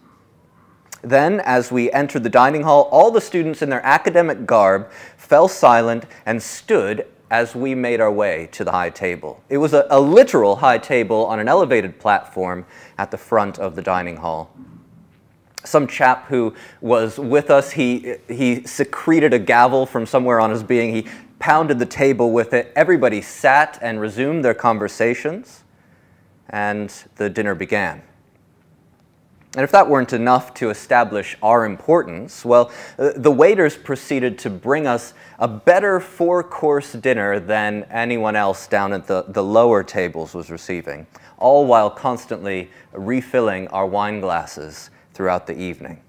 Then, 1.03 1.41
as 1.41 1.73
we 1.73 1.91
entered 1.91 2.23
the 2.23 2.31
dining 2.31 2.63
hall, 2.63 2.83
all 2.93 3.11
the 3.11 3.21
students 3.21 3.61
in 3.61 3.71
their 3.71 3.85
academic 3.85 4.47
garb 4.47 4.91
fell 5.17 5.49
silent 5.49 6.05
and 6.25 6.41
stood 6.41 7.07
as 7.33 7.57
we 7.57 7.75
made 7.75 8.01
our 8.01 8.13
way 8.13 8.49
to 8.53 8.63
the 8.63 8.71
high 8.71 8.91
table. 8.91 9.43
It 9.49 9.57
was 9.57 9.73
a, 9.73 9.87
a, 9.91 9.99
literal 9.99 10.57
high 10.57 10.79
table 10.79 11.25
on 11.27 11.41
an 11.41 11.49
elevated 11.49 11.99
platform 11.99 12.67
at 12.99 13.11
the 13.11 13.17
front 13.17 13.59
of 13.59 13.75
the 13.75 13.83
dining 13.83 14.19
hall. 14.19 14.55
Some 15.65 15.87
chap 15.87 16.27
who 16.27 16.55
was 16.81 17.19
with 17.19 17.51
us, 17.51 17.73
he, 17.73 18.17
he 18.29 18.67
secreted 18.67 19.33
a 19.33 19.39
gavel 19.39 19.87
from 19.87 20.07
somewhere 20.07 20.41
on 20.41 20.51
his 20.51 20.63
being. 20.63 20.95
He 20.95 21.07
pounded 21.39 21.79
the 21.79 21.87
table 21.87 22.31
with 22.31 22.55
it. 22.55 22.73
Everybody 22.77 23.21
sat 23.21 23.77
and 23.83 24.01
resumed 24.01 24.45
their 24.45 24.55
conversations, 24.55 25.65
and 26.49 26.89
the 27.17 27.29
dinner 27.29 27.55
began. 27.55 28.03
And 29.55 29.65
if 29.65 29.73
that 29.73 29.89
weren't 29.89 30.15
enough 30.15 30.55
to 30.55 30.71
establish 30.71 31.37
our 31.43 31.67
importance, 31.67 32.43
well, 32.43 32.71
uh, 32.99 33.11
the 33.17 33.31
waiters 33.31 33.77
proceeded 33.77 34.39
to 34.39 34.51
bring 34.51 34.87
us 34.87 35.13
a 35.39 35.49
better 35.49 36.01
four 36.01 36.43
course 36.43 36.93
dinner 36.93 37.39
than 37.39 37.87
anyone 37.91 38.35
else 38.35 38.67
down 38.67 38.95
at 38.95 39.07
the, 39.07 39.27
the 39.29 39.43
lower 39.43 39.83
tables 39.83 40.33
was 40.33 40.49
receiving, 40.49 41.07
all 41.37 41.67
while 41.67 41.91
constantly 41.91 42.71
refilling 42.93 43.69
our 43.69 43.87
wine 43.87 44.21
glasses 44.21 44.91
throughout 45.15 45.47
the 45.47 45.59
evening. 45.59 46.01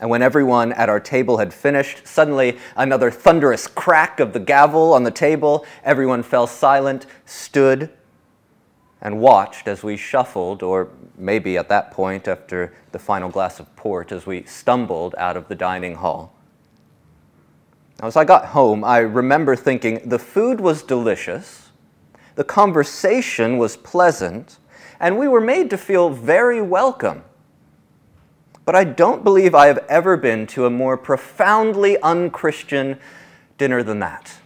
And 0.00 0.10
when 0.10 0.22
everyone 0.22 0.72
at 0.72 0.88
our 0.88 1.00
table 1.00 1.38
had 1.38 1.54
finished, 1.54 2.06
suddenly 2.06 2.58
another 2.76 3.10
thunderous 3.10 3.66
crack 3.66 4.18
of 4.18 4.32
the 4.32 4.40
gavel 4.40 4.92
on 4.92 5.04
the 5.04 5.10
table, 5.10 5.64
everyone 5.84 6.22
fell 6.22 6.46
silent, 6.46 7.06
stood, 7.24 7.90
and 9.00 9.20
watched 9.20 9.68
as 9.68 9.82
we 9.82 9.96
shuffled, 9.96 10.62
or 10.62 10.88
maybe 11.16 11.56
at 11.56 11.68
that 11.68 11.90
point 11.90 12.26
after 12.26 12.74
the 12.92 12.98
final 12.98 13.28
glass 13.28 13.60
of 13.60 13.76
port, 13.76 14.10
as 14.10 14.26
we 14.26 14.42
stumbled 14.44 15.14
out 15.16 15.36
of 15.36 15.46
the 15.48 15.54
dining 15.54 15.94
hall. 15.94 16.34
Now, 18.00 18.08
as 18.08 18.16
I 18.16 18.24
got 18.24 18.46
home, 18.46 18.82
I 18.82 18.98
remember 18.98 19.54
thinking 19.54 20.00
the 20.04 20.18
food 20.18 20.60
was 20.60 20.82
delicious, 20.82 21.70
the 22.34 22.44
conversation 22.44 23.58
was 23.58 23.76
pleasant, 23.76 24.58
and 24.98 25.18
we 25.18 25.28
were 25.28 25.40
made 25.40 25.70
to 25.70 25.78
feel 25.78 26.10
very 26.10 26.60
welcome. 26.60 27.22
But 28.64 28.74
I 28.74 28.84
don't 28.84 29.24
believe 29.24 29.54
I 29.54 29.66
have 29.66 29.84
ever 29.88 30.16
been 30.16 30.46
to 30.48 30.66
a 30.66 30.70
more 30.70 30.96
profoundly 30.96 32.00
unchristian 32.00 32.98
dinner 33.58 33.82
than 33.82 33.98
that. 34.00 34.38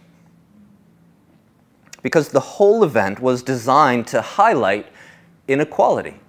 Because 2.01 2.29
the 2.29 2.39
whole 2.39 2.83
event 2.83 3.19
was 3.19 3.43
designed 3.43 4.07
to 4.07 4.21
highlight 4.21 4.87
inequality 5.47 6.19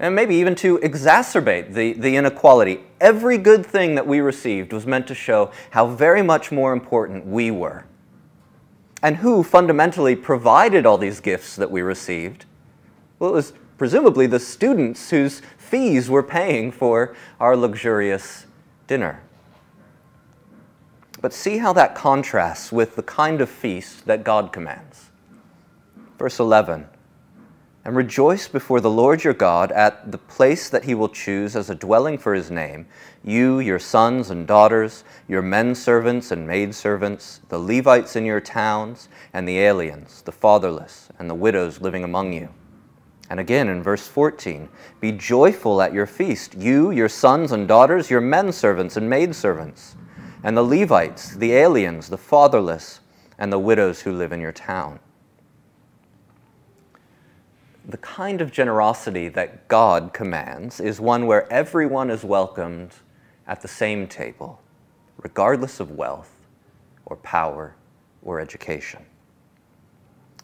and 0.00 0.14
maybe 0.14 0.34
even 0.34 0.54
to 0.56 0.78
exacerbate 0.78 1.74
the, 1.74 1.92
the 1.92 2.16
inequality. 2.16 2.80
Every 3.00 3.36
good 3.36 3.64
thing 3.64 3.94
that 3.96 4.06
we 4.06 4.20
received 4.20 4.72
was 4.72 4.86
meant 4.86 5.06
to 5.08 5.14
show 5.14 5.52
how 5.70 5.86
very 5.86 6.22
much 6.22 6.50
more 6.50 6.72
important 6.72 7.26
we 7.26 7.50
were. 7.50 7.84
And 9.02 9.16
who 9.16 9.42
fundamentally 9.42 10.16
provided 10.16 10.86
all 10.86 10.96
these 10.96 11.20
gifts 11.20 11.54
that 11.56 11.70
we 11.70 11.82
received? 11.82 12.46
Well, 13.18 13.30
it 13.30 13.34
was 13.34 13.52
presumably 13.80 14.26
the 14.26 14.38
students 14.38 15.08
whose 15.08 15.40
fees 15.56 16.10
were 16.10 16.22
paying 16.22 16.70
for 16.70 17.16
our 17.40 17.56
luxurious 17.56 18.44
dinner. 18.86 19.22
But 21.22 21.32
see 21.32 21.56
how 21.56 21.72
that 21.72 21.94
contrasts 21.94 22.70
with 22.70 22.94
the 22.94 23.02
kind 23.02 23.40
of 23.40 23.48
feast 23.48 24.04
that 24.04 24.22
God 24.22 24.52
commands. 24.52 25.08
Verse 26.18 26.38
11 26.38 26.88
and 27.82 27.96
rejoice 27.96 28.46
before 28.48 28.82
the 28.82 28.90
Lord 28.90 29.24
your 29.24 29.32
God 29.32 29.72
at 29.72 30.12
the 30.12 30.18
place 30.18 30.68
that 30.68 30.84
he 30.84 30.94
will 30.94 31.08
choose 31.08 31.56
as 31.56 31.70
a 31.70 31.74
dwelling 31.74 32.18
for 32.18 32.34
his 32.34 32.50
name, 32.50 32.84
you, 33.24 33.60
your 33.60 33.78
sons 33.78 34.28
and 34.28 34.46
daughters, 34.46 35.04
your 35.26 35.40
men 35.40 35.74
servants 35.74 36.30
and 36.30 36.46
maidservants, 36.46 37.40
the 37.48 37.58
Levites 37.58 38.14
in 38.14 38.26
your 38.26 38.42
towns, 38.42 39.08
and 39.32 39.48
the 39.48 39.58
aliens, 39.58 40.20
the 40.20 40.32
fatherless, 40.32 41.08
and 41.18 41.30
the 41.30 41.34
widows 41.34 41.80
living 41.80 42.04
among 42.04 42.34
you. 42.34 42.50
And 43.30 43.40
again 43.40 43.68
in 43.68 43.82
verse 43.82 44.06
14, 44.06 44.68
be 45.00 45.12
joyful 45.12 45.80
at 45.80 45.94
your 45.94 46.06
feast, 46.06 46.54
you, 46.54 46.90
your 46.90 47.08
sons 47.08 47.52
and 47.52 47.66
daughters, 47.66 48.10
your 48.10 48.20
men 48.20 48.52
servants 48.52 48.96
and 48.96 49.08
maidservants, 49.08 49.96
and 50.42 50.56
the 50.56 50.62
Levites, 50.62 51.36
the 51.36 51.52
aliens, 51.52 52.08
the 52.08 52.18
fatherless, 52.18 53.00
and 53.38 53.52
the 53.52 53.58
widows 53.58 54.00
who 54.00 54.12
live 54.12 54.32
in 54.32 54.40
your 54.40 54.52
town 54.52 55.00
the 57.90 57.96
kind 57.98 58.40
of 58.40 58.52
generosity 58.52 59.28
that 59.28 59.68
God 59.68 60.12
commands 60.12 60.80
is 60.80 61.00
one 61.00 61.26
where 61.26 61.50
everyone 61.52 62.10
is 62.10 62.24
welcomed 62.24 62.92
at 63.46 63.60
the 63.60 63.68
same 63.68 64.06
table, 64.06 64.60
regardless 65.22 65.80
of 65.80 65.92
wealth 65.92 66.30
or 67.06 67.16
power 67.16 67.74
or 68.22 68.40
education. 68.40 69.04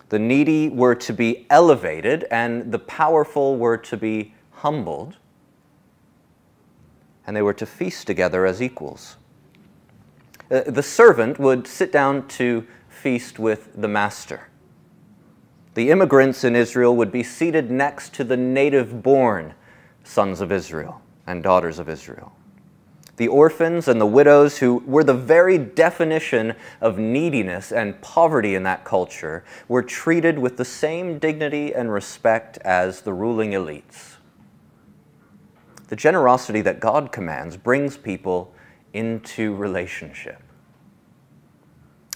The 0.09 0.19
needy 0.19 0.69
were 0.69 0.95
to 0.95 1.13
be 1.13 1.47
elevated 1.51 2.25
and 2.31 2.71
the 2.73 2.79
powerful 2.79 3.57
were 3.57 3.77
to 3.79 3.97
be 3.97 4.35
humbled, 4.51 5.17
and 7.27 7.37
they 7.37 7.43
were 7.43 7.55
to 7.55 7.67
feast 7.67 8.07
together 8.07 8.47
as 8.47 8.63
equals. 8.63 9.17
Uh, 10.51 10.63
the 10.67 10.83
servant 10.83 11.39
would 11.39 11.67
sit 11.67 11.91
down 11.91 12.29
to 12.29 12.67
feast 12.89 13.39
with 13.39 13.71
the 13.75 13.89
master 13.89 14.49
the 15.77 15.91
immigrants 15.91 16.43
in 16.43 16.57
Israel 16.57 16.97
would 16.97 17.13
be 17.13 17.23
seated 17.23 17.71
next 17.71 18.15
to 18.15 18.25
the 18.25 18.37
native 18.37 19.03
born 19.03 19.53
sons 20.05 20.41
of 20.41 20.51
Israel 20.51 21.03
and 21.27 21.43
daughters 21.43 21.79
of 21.79 21.91
Israel. 21.91 22.35
The 23.17 23.29
orphans 23.29 23.89
and 23.89 23.99
the 23.99 24.07
widows, 24.07 24.59
who 24.59 24.83
were 24.87 25.05
the 25.05 25.15
very 25.15 25.57
definition 25.57 26.55
of 26.81 26.99
neediness 26.99 27.73
and 27.73 28.01
poverty 28.03 28.55
in 28.55 28.63
that 28.65 28.85
culture, 28.85 29.43
were 29.69 29.83
treated 29.83 30.39
with 30.39 30.59
the 30.59 30.65
same 30.67 31.19
dignity 31.19 31.75
and 31.75 31.91
respect 31.91 32.59
as 32.59 33.01
the 33.01 33.15
ruling 33.15 33.53
elites. 33.53 34.17
The 35.89 35.97
generosity 35.97 36.61
that 36.63 36.81
God 36.81 37.11
commands 37.11 37.57
brings 37.57 37.97
people 37.97 38.53
into 38.93 39.55
relationship. 39.55 40.43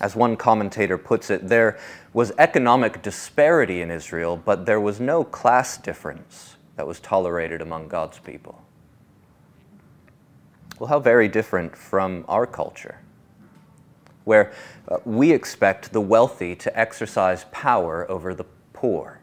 As 0.00 0.16
one 0.16 0.36
commentator 0.36 0.99
puts 0.99 1.30
it, 1.30 1.49
there 1.49 1.78
was 2.13 2.32
economic 2.39 3.02
disparity 3.02 3.80
in 3.80 3.91
Israel, 3.91 4.36
but 4.36 4.67
there 4.67 4.80
was 4.80 4.99
no 4.99 5.25
class 5.25 5.76
difference 5.76 6.56
that 6.76 6.86
was 6.86 7.00
tolerated 7.00 7.60
among 7.60 7.89
God's 7.89 8.19
people. 8.19 8.63
Well, 10.80 10.88
how 10.88 10.99
very 10.99 11.28
different 11.28 11.76
from 11.76 12.25
our 12.26 12.47
culture, 12.47 13.00
where 14.25 14.50
uh, 14.88 14.97
we 15.04 15.30
expect 15.30 15.93
the 15.93 16.00
wealthy 16.00 16.56
to 16.56 16.78
exercise 16.78 17.45
power 17.52 18.10
over 18.10 18.34
the 18.34 18.47
poor. 18.73 19.21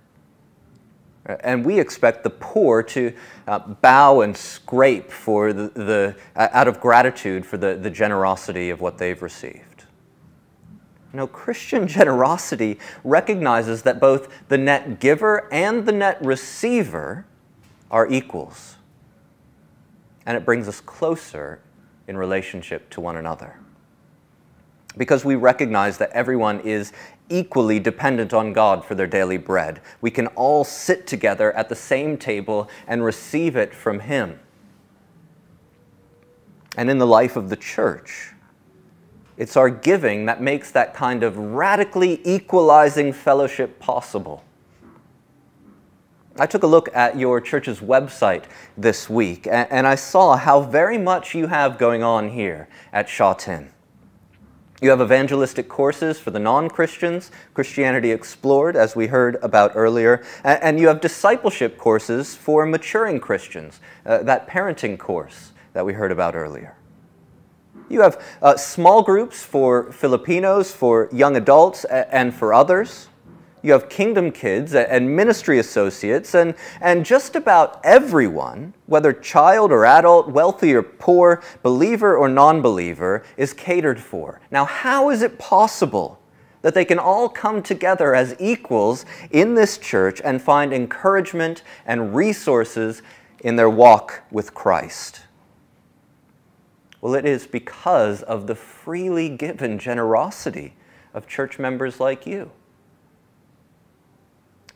And 1.26 1.66
we 1.66 1.80
expect 1.80 2.24
the 2.24 2.30
poor 2.30 2.84
to 2.84 3.12
uh, 3.48 3.58
bow 3.58 4.22
and 4.22 4.38
scrape 4.38 5.12
for 5.12 5.52
the, 5.52 5.70
the 5.70 6.16
uh, 6.36 6.48
out 6.52 6.68
of 6.68 6.80
gratitude 6.80 7.44
for 7.44 7.58
the, 7.58 7.74
the 7.74 7.90
generosity 7.90 8.70
of 8.70 8.80
what 8.80 9.00
they've 9.00 9.20
received. 9.20 9.86
No, 11.12 11.26
Christian 11.26 11.88
generosity 11.88 12.78
recognizes 13.04 13.82
that 13.82 14.00
both 14.00 14.30
the 14.48 14.60
net 14.60 15.00
giver 15.00 15.52
and 15.52 15.88
the 15.88 15.92
net 15.92 16.24
receiver 16.24 17.26
are 17.90 18.08
equals. 18.08 18.76
And 20.28 20.38
it 20.38 20.46
brings 20.46 20.68
us 20.68 20.80
closer 20.80 21.62
in 22.08 22.18
relationship 22.18 22.90
to 22.92 23.02
one 23.02 23.18
another. 23.18 23.60
Because 24.98 25.26
we 25.26 25.36
recognize 25.36 25.98
that 25.98 26.12
everyone 26.12 26.60
is 26.60 26.92
equally 27.30 27.80
dependent 27.80 28.34
on 28.34 28.54
God 28.54 28.86
for 28.86 28.94
their 28.94 29.08
daily 29.08 29.38
bread. 29.38 29.82
We 30.02 30.12
can 30.12 30.28
all 30.28 30.64
sit 30.64 31.08
together 31.08 31.52
at 31.54 31.70
the 31.70 31.76
same 31.76 32.18
table 32.18 32.70
and 32.88 33.04
receive 33.04 33.56
it 33.56 33.74
from 33.74 34.02
Him. 34.02 34.40
And 36.78 36.90
in 36.90 37.00
the 37.00 37.08
life 37.08 37.36
of 37.36 37.50
the 37.50 37.56
church, 37.56 38.34
it's 39.38 39.56
our 39.56 39.70
giving 39.70 40.26
that 40.26 40.42
makes 40.42 40.72
that 40.72 40.94
kind 40.94 41.24
of 41.24 41.38
radically 41.38 42.22
equalizing 42.24 43.14
fellowship 43.14 43.80
possible. 43.80 44.44
I 46.40 46.46
took 46.46 46.64
a 46.64 46.68
look 46.68 46.90
at 46.94 47.18
your 47.18 47.42
church's 47.42 47.80
website 47.80 48.44
this 48.78 49.10
week, 49.10 49.48
and 49.50 49.88
I 49.88 49.96
saw 49.96 50.38
how 50.38 50.62
very 50.62 50.98
much 50.98 51.34
you 51.34 51.48
have 51.48 51.78
going 51.80 52.04
on 52.04 52.30
here 52.30 52.68
at 52.94 53.10
Sha 53.10 53.34
Tin. 53.34 53.70
You 54.80 54.92
have 54.92 55.02
evangelistic 55.02 55.68
courses 55.68 56.20
for 56.20 56.30
the 56.30 56.40
non 56.40 56.70
Christians, 56.70 57.32
Christianity 57.56 58.12
Explored, 58.12 58.76
as 58.76 58.96
we 58.96 59.08
heard 59.08 59.38
about 59.42 59.72
earlier, 59.74 60.24
and 60.44 60.80
you 60.80 60.88
have 60.88 61.02
discipleship 61.02 61.80
courses 61.80 62.36
for 62.36 62.64
maturing 62.68 63.20
Christians, 63.20 63.80
uh, 64.06 64.20
that 64.20 64.48
parenting 64.48 65.00
course 65.00 65.54
that 65.74 65.84
we 65.84 65.94
heard 65.94 66.12
about 66.12 66.36
earlier. 66.36 66.76
You 67.90 68.02
have 68.02 68.24
uh, 68.44 68.58
small 68.58 69.02
groups 69.02 69.44
for 69.44 69.92
Filipinos, 69.92 70.72
for 70.72 71.10
young 71.12 71.36
adults, 71.36 71.84
and 71.86 72.32
for 72.32 72.54
others. 72.54 73.08
You 73.64 73.72
have 73.72 73.90
kingdom 73.90 74.32
kids 74.32 74.76
and 74.76 75.16
ministry 75.16 75.58
associates, 75.60 76.36
and, 76.36 76.54
and 76.80 77.06
just 77.06 77.36
about 77.36 77.82
everyone, 77.84 78.74
whether 78.86 79.12
child 79.12 79.72
or 79.72 79.86
adult, 79.86 80.30
wealthy 80.30 80.74
or 80.76 80.84
poor, 80.84 81.42
believer 81.64 82.16
or 82.16 82.30
non 82.30 82.62
believer, 82.62 83.24
is 83.36 83.54
catered 83.54 84.00
for. 84.00 84.40
Now, 84.52 84.66
how 84.66 85.10
is 85.10 85.22
it 85.22 85.40
possible 85.40 86.20
that 86.62 86.74
they 86.74 86.86
can 86.86 87.00
all 87.00 87.30
come 87.30 87.64
together 87.64 88.14
as 88.14 88.36
equals 88.40 89.06
in 89.32 89.56
this 89.56 89.78
church 89.78 90.22
and 90.24 90.42
find 90.42 90.72
encouragement 90.72 91.64
and 91.86 92.16
resources 92.16 93.02
in 93.40 93.56
their 93.56 93.70
walk 93.70 94.22
with 94.32 94.54
Christ? 94.54 95.22
Well, 97.02 97.16
it 97.16 97.26
is 97.26 97.48
because 97.48 98.22
of 98.24 98.48
the 98.48 98.56
freely 98.56 99.30
given 99.30 99.80
generosity 99.80 100.74
of 101.14 101.28
church 101.28 101.58
members 101.58 102.00
like 102.00 102.26
you. 102.26 102.52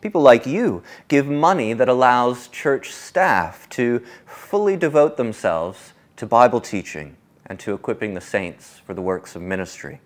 People 0.02 0.22
like 0.22 0.48
you 0.48 0.82
give 1.08 1.28
money 1.28 1.74
that 1.74 1.88
allows 1.88 2.48
church 2.48 2.92
staff 2.92 3.70
to 3.70 4.04
fully 4.26 4.76
devote 4.76 5.16
themselves 5.16 5.94
to 6.16 6.26
Bible 6.26 6.60
teaching 6.60 7.16
and 7.46 7.60
to 7.60 7.74
equipping 7.74 8.16
the 8.16 8.22
saints 8.22 8.80
for 8.80 8.96
the 8.96 9.02
works 9.02 9.36
of 9.36 9.44
ministry. 9.44 10.02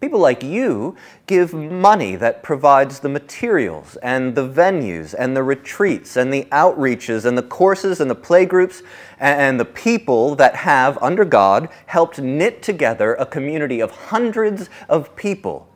People 0.00 0.18
like 0.18 0.42
you 0.42 0.96
give 1.28 1.54
money 1.54 2.16
that 2.16 2.42
provides 2.42 2.98
the 2.98 3.08
materials 3.08 3.94
and 4.02 4.34
the 4.34 4.48
venues 4.48 5.14
and 5.16 5.36
the 5.36 5.44
retreats 5.44 6.16
and 6.16 6.32
the 6.32 6.44
outreaches 6.46 7.24
and 7.24 7.38
the 7.38 7.42
courses 7.44 8.00
and 8.00 8.10
the 8.10 8.16
playgroups 8.16 8.82
and 9.20 9.60
the 9.60 9.64
people 9.64 10.34
that 10.34 10.56
have, 10.56 10.98
under 11.00 11.24
God, 11.24 11.68
helped 11.86 12.18
knit 12.18 12.62
together 12.62 13.14
a 13.14 13.24
community 13.24 13.78
of 13.78 13.92
hundreds 13.92 14.68
of 14.88 15.14
people 15.14 15.68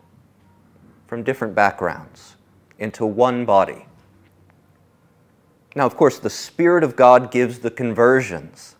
from 1.07 1.23
different 1.23 1.55
backgrounds 1.55 2.36
into 2.79 3.07
one 3.07 3.45
body. 3.45 3.87
Now, 5.75 5.85
of 5.87 5.97
course, 5.97 6.19
the 6.19 6.31
Spirit 6.31 6.83
of 6.83 6.97
God 6.97 7.31
gives 7.31 7.59
the 7.59 7.71
conversions. 7.71 8.77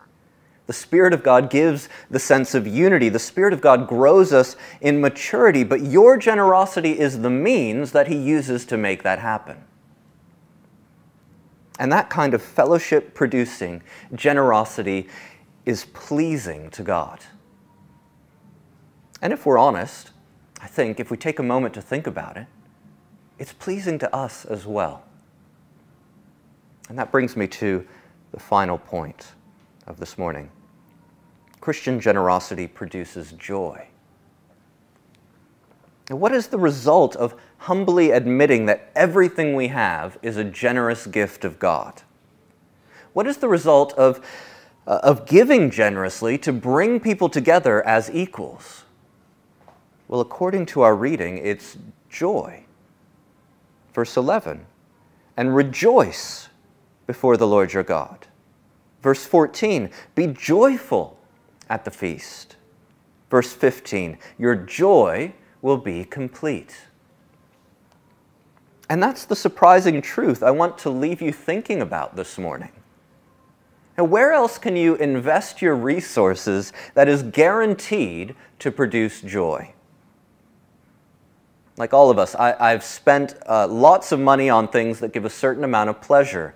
The 0.65 0.73
Spirit 0.73 1.13
of 1.13 1.23
God 1.23 1.49
gives 1.49 1.87
the 2.09 2.19
sense 2.19 2.53
of 2.53 2.67
unity. 2.67 3.07
The 3.09 3.19
Spirit 3.19 3.53
of 3.53 3.61
God 3.61 3.87
grows 3.87 4.33
us 4.33 4.55
in 4.81 4.99
maturity, 4.99 5.63
but 5.63 5.81
your 5.81 6.17
generosity 6.17 6.99
is 6.99 7.21
the 7.21 7.29
means 7.29 7.91
that 7.93 8.07
He 8.07 8.17
uses 8.17 8.65
to 8.65 8.77
make 8.77 9.03
that 9.03 9.19
happen. 9.19 9.63
And 11.79 11.91
that 11.91 12.09
kind 12.09 12.33
of 12.33 12.41
fellowship 12.41 13.13
producing 13.13 13.83
generosity 14.13 15.07
is 15.65 15.85
pleasing 15.85 16.69
to 16.71 16.83
God. 16.83 17.19
And 19.21 19.31
if 19.31 19.45
we're 19.45 19.57
honest, 19.57 20.11
I 20.59 20.67
think 20.67 20.99
if 20.99 21.11
we 21.11 21.17
take 21.17 21.39
a 21.39 21.43
moment 21.43 21.73
to 21.75 21.81
think 21.81 22.07
about 22.07 22.37
it, 22.37 22.47
it's 23.39 23.53
pleasing 23.53 23.99
to 23.99 24.15
us 24.15 24.45
as 24.45 24.65
well. 24.65 25.03
And 26.89 26.97
that 26.97 27.11
brings 27.11 27.35
me 27.35 27.47
to 27.47 27.85
the 28.31 28.39
final 28.39 28.77
point 28.77 29.33
of 29.85 29.99
this 29.99 30.17
morning. 30.17 30.49
Christian 31.59 31.99
generosity 31.99 32.67
produces 32.67 33.33
joy. 33.33 33.87
What 36.09 36.31
is 36.31 36.47
the 36.47 36.57
result 36.57 37.15
of 37.17 37.35
humbly 37.57 38.11
admitting 38.11 38.65
that 38.67 38.91
everything 38.95 39.55
we 39.55 39.67
have 39.67 40.17
is 40.21 40.37
a 40.37 40.43
generous 40.43 41.05
gift 41.05 41.43
of 41.43 41.59
God? 41.59 42.01
What 43.11 43.27
is 43.27 43.37
the 43.37 43.49
result 43.49 43.93
of, 43.93 44.25
uh, 44.85 44.99
of 45.03 45.25
giving 45.25 45.69
generously 45.69 46.37
to 46.39 46.53
bring 46.53 46.99
people 47.01 47.27
together 47.27 47.85
as 47.85 48.09
equals? 48.09 48.85
Well, 50.07 50.21
according 50.21 50.67
to 50.67 50.81
our 50.81 50.95
reading, 50.95 51.37
it's 51.39 51.77
joy. 52.09 52.63
Verse 53.97 54.15
11, 54.15 54.63
and 55.37 55.55
rejoice 55.55 56.49
before 57.07 57.35
the 57.35 57.47
Lord 57.47 57.73
your 57.73 57.81
God. 57.81 58.27
Verse 59.01 59.25
14, 59.25 59.89
be 60.13 60.27
joyful 60.27 61.17
at 61.67 61.83
the 61.83 61.89
feast. 61.89 62.57
Verse 63.31 63.51
15, 63.53 64.19
your 64.37 64.55
joy 64.55 65.33
will 65.63 65.77
be 65.77 66.05
complete. 66.05 66.77
And 68.87 69.01
that's 69.01 69.25
the 69.25 69.35
surprising 69.35 69.99
truth 70.03 70.43
I 70.43 70.51
want 70.51 70.77
to 70.77 70.91
leave 70.91 71.19
you 71.19 71.33
thinking 71.33 71.81
about 71.81 72.15
this 72.15 72.37
morning. 72.37 72.73
Now, 73.97 74.03
where 74.03 74.31
else 74.31 74.59
can 74.59 74.75
you 74.75 74.93
invest 74.97 75.59
your 75.59 75.75
resources 75.75 76.71
that 76.93 77.07
is 77.07 77.23
guaranteed 77.23 78.35
to 78.59 78.71
produce 78.71 79.21
joy? 79.21 79.73
Like 81.77 81.93
all 81.93 82.09
of 82.09 82.17
us, 82.17 82.33
I, 82.33 82.71
have 82.71 82.83
spent 82.83 83.35
uh, 83.47 83.67
lots 83.67 84.11
of 84.11 84.19
money 84.19 84.49
on 84.49 84.67
things 84.67 84.99
that 84.99 85.13
give 85.13 85.25
a 85.25 85.29
certain 85.29 85.63
amount 85.63 85.91
of 85.91 86.01
pleasure 86.01 86.55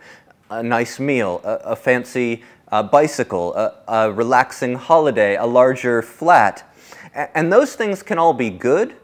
a 0.49 0.63
nice 0.63 0.99
meal, 0.99 1.41
a, 1.43 1.53
a 1.57 1.75
fancy 1.75 2.43
uh, 2.71 2.81
bicycle, 2.81 3.53
a, 3.55 3.75
a 3.87 4.11
relaxing 4.11 4.75
holiday, 4.75 5.35
a 5.35 5.45
larger 5.45 6.01
flat. 6.01 6.67
And 7.13 7.53
those 7.53 7.75
things 7.75 8.01
can 8.01 8.17
all 8.17 8.33
be 8.33 8.49
good, 8.49 8.95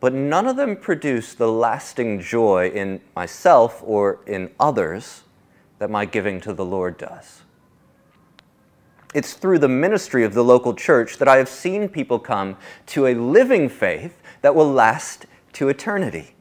but 0.00 0.12
none 0.12 0.48
of 0.48 0.56
them 0.56 0.76
produce 0.76 1.34
the 1.34 1.50
lasting 1.50 2.20
joy 2.20 2.70
in 2.74 3.00
myself 3.14 3.82
or 3.84 4.18
in 4.26 4.50
others 4.58 5.22
that 5.78 5.90
my 5.90 6.04
giving 6.04 6.40
to 6.40 6.52
the 6.52 6.64
Lord 6.64 6.98
does. 6.98 7.43
It's 9.14 9.34
through 9.34 9.60
the 9.60 9.68
ministry 9.68 10.24
of 10.24 10.34
the 10.34 10.42
local 10.42 10.74
church 10.74 11.18
that 11.18 11.28
I 11.28 11.36
have 11.36 11.48
seen 11.48 11.88
people 11.88 12.18
come 12.18 12.56
to 12.86 13.06
a 13.06 13.14
living 13.14 13.68
faith 13.68 14.20
that 14.42 14.54
will 14.54 14.70
last 14.70 15.26
to 15.54 15.68
eternity. 15.68 16.34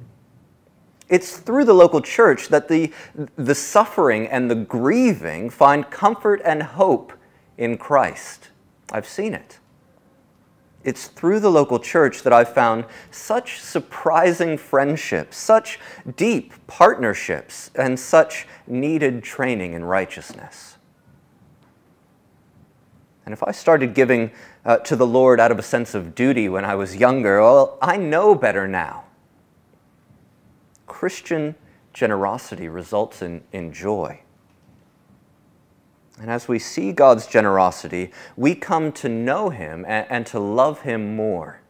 It's 1.07 1.37
through 1.37 1.65
the 1.65 1.73
local 1.73 2.01
church 2.01 2.49
that 2.49 2.67
the, 2.67 2.91
the 3.35 3.53
suffering 3.53 4.27
and 4.27 4.49
the 4.49 4.55
grieving 4.55 5.51
find 5.51 5.89
comfort 5.91 6.41
and 6.43 6.63
hope 6.63 7.13
in 7.59 7.77
Christ. 7.77 8.49
I've 8.91 9.07
seen 9.07 9.35
it. 9.35 9.59
It's 10.83 11.07
through 11.07 11.39
the 11.39 11.51
local 11.51 11.79
church 11.79 12.23
that 12.23 12.33
I've 12.33 12.53
found 12.53 12.85
such 13.11 13.61
surprising 13.61 14.57
friendships, 14.57 15.37
such 15.37 15.79
deep 16.17 16.53
partnerships, 16.67 17.69
and 17.75 17.99
such 17.99 18.47
needed 18.65 19.23
training 19.23 19.73
in 19.73 19.85
righteousness. 19.85 20.72
And 23.25 23.33
if 23.33 23.43
I 23.43 23.51
started 23.51 23.93
giving 23.93 24.31
uh, 24.65 24.77
to 24.77 24.95
the 24.95 25.07
Lord 25.07 25.39
out 25.39 25.51
of 25.51 25.59
a 25.59 25.63
sense 25.63 25.93
of 25.93 26.13
duty 26.13 26.49
when 26.49 26.65
I 26.65 26.75
was 26.75 26.95
younger, 26.95 27.41
well, 27.41 27.77
I 27.81 27.97
know 27.97 28.35
better 28.35 28.67
now. 28.67 29.05
Christian 30.87 31.55
generosity 31.93 32.67
results 32.67 33.21
in, 33.21 33.43
in 33.51 33.71
joy. 33.71 34.19
And 36.19 36.29
as 36.29 36.47
we 36.47 36.59
see 36.59 36.91
God's 36.91 37.25
generosity, 37.25 38.11
we 38.35 38.55
come 38.55 38.91
to 38.93 39.09
know 39.09 39.49
Him 39.49 39.85
and, 39.87 40.05
and, 40.09 40.25
to 40.27 40.39
love 40.39 40.81
Him 40.81 41.15
more. 41.15 41.61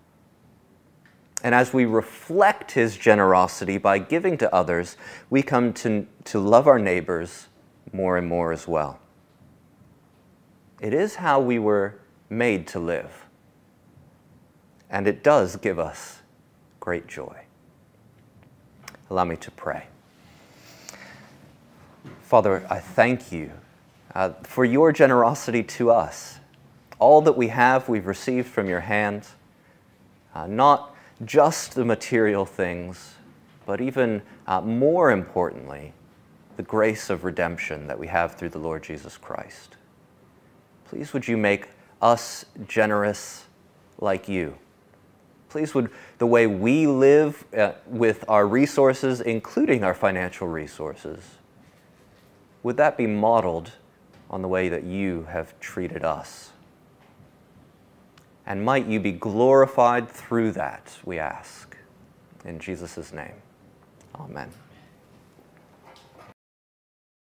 And 1.43 1.55
as 1.55 1.73
we 1.73 1.85
reflect 1.85 2.71
His 2.71 2.97
generosity 2.97 3.77
by 3.77 3.99
giving 3.99 4.37
to 4.39 4.53
others, 4.53 4.97
we 5.29 5.43
come 5.43 5.73
to, 5.73 6.07
to 6.25 6.39
love 6.39 6.67
our 6.67 6.79
neighbors 6.79 7.47
more 7.91 8.17
and 8.17 8.27
more 8.27 8.51
as 8.51 8.67
well. 8.67 8.99
It 10.83 10.93
is 10.93 11.15
how 11.15 11.39
we 11.39 11.59
were 11.59 11.95
made 12.29 12.67
to 12.67 12.79
live. 12.79 13.25
And 14.89 15.07
it 15.07 15.23
does 15.23 15.55
give 15.55 15.79
us 15.79 16.19
great 16.81 17.07
joy. 17.07 17.45
Allow 19.09 19.23
me 19.23 19.37
to 19.37 19.51
pray. 19.51 19.85
Father, 22.21 22.67
I 22.69 22.79
thank 22.79 23.31
you 23.31 23.51
uh, 24.13 24.31
for 24.43 24.65
your 24.65 24.91
generosity 24.91 25.63
to 25.63 25.89
us. 25.89 26.39
All 26.99 27.21
that 27.21 27.37
we 27.37 27.47
have, 27.47 27.87
we've 27.87 28.05
received 28.05 28.49
from 28.49 28.67
your 28.67 28.81
hand, 28.81 29.25
uh, 30.35 30.47
not 30.47 30.93
just 31.23 31.75
the 31.75 31.85
material 31.85 32.45
things, 32.45 33.15
but 33.65 33.79
even 33.79 34.21
uh, 34.47 34.59
more 34.59 35.11
importantly, 35.11 35.93
the 36.57 36.63
grace 36.63 37.09
of 37.09 37.23
redemption 37.23 37.87
that 37.87 37.97
we 37.97 38.07
have 38.07 38.35
through 38.35 38.49
the 38.49 38.59
Lord 38.59 38.83
Jesus 38.83 39.17
Christ. 39.17 39.77
Please 40.93 41.11
would 41.11 41.27
you 41.27 41.37
make 41.37 41.69
us 42.03 42.45
generous 42.67 43.45
like 43.97 44.29
you. 44.29 44.55
Please 45.49 45.73
would 45.73 45.89
the 46.19 46.27
way 46.27 46.45
we 46.45 46.85
live 46.85 47.45
uh, 47.57 47.71
with 47.87 48.23
our 48.27 48.45
resources, 48.45 49.19
including 49.19 49.83
our 49.83 49.95
financial 49.95 50.47
resources, 50.47 51.23
would 52.61 52.77
that 52.77 52.95
be 52.95 53.07
modeled 53.07 53.71
on 54.29 54.43
the 54.43 54.47
way 54.47 54.69
that 54.69 54.83
you 54.83 55.25
have 55.31 55.59
treated 55.59 56.05
us? 56.05 56.51
And 58.45 58.63
might 58.63 58.85
you 58.85 58.99
be 58.99 59.13
glorified 59.13 60.07
through 60.07 60.51
that, 60.51 60.95
we 61.03 61.17
ask. 61.17 61.75
In 62.45 62.59
Jesus' 62.59 63.11
name, 63.11 63.33
amen. 64.13 64.51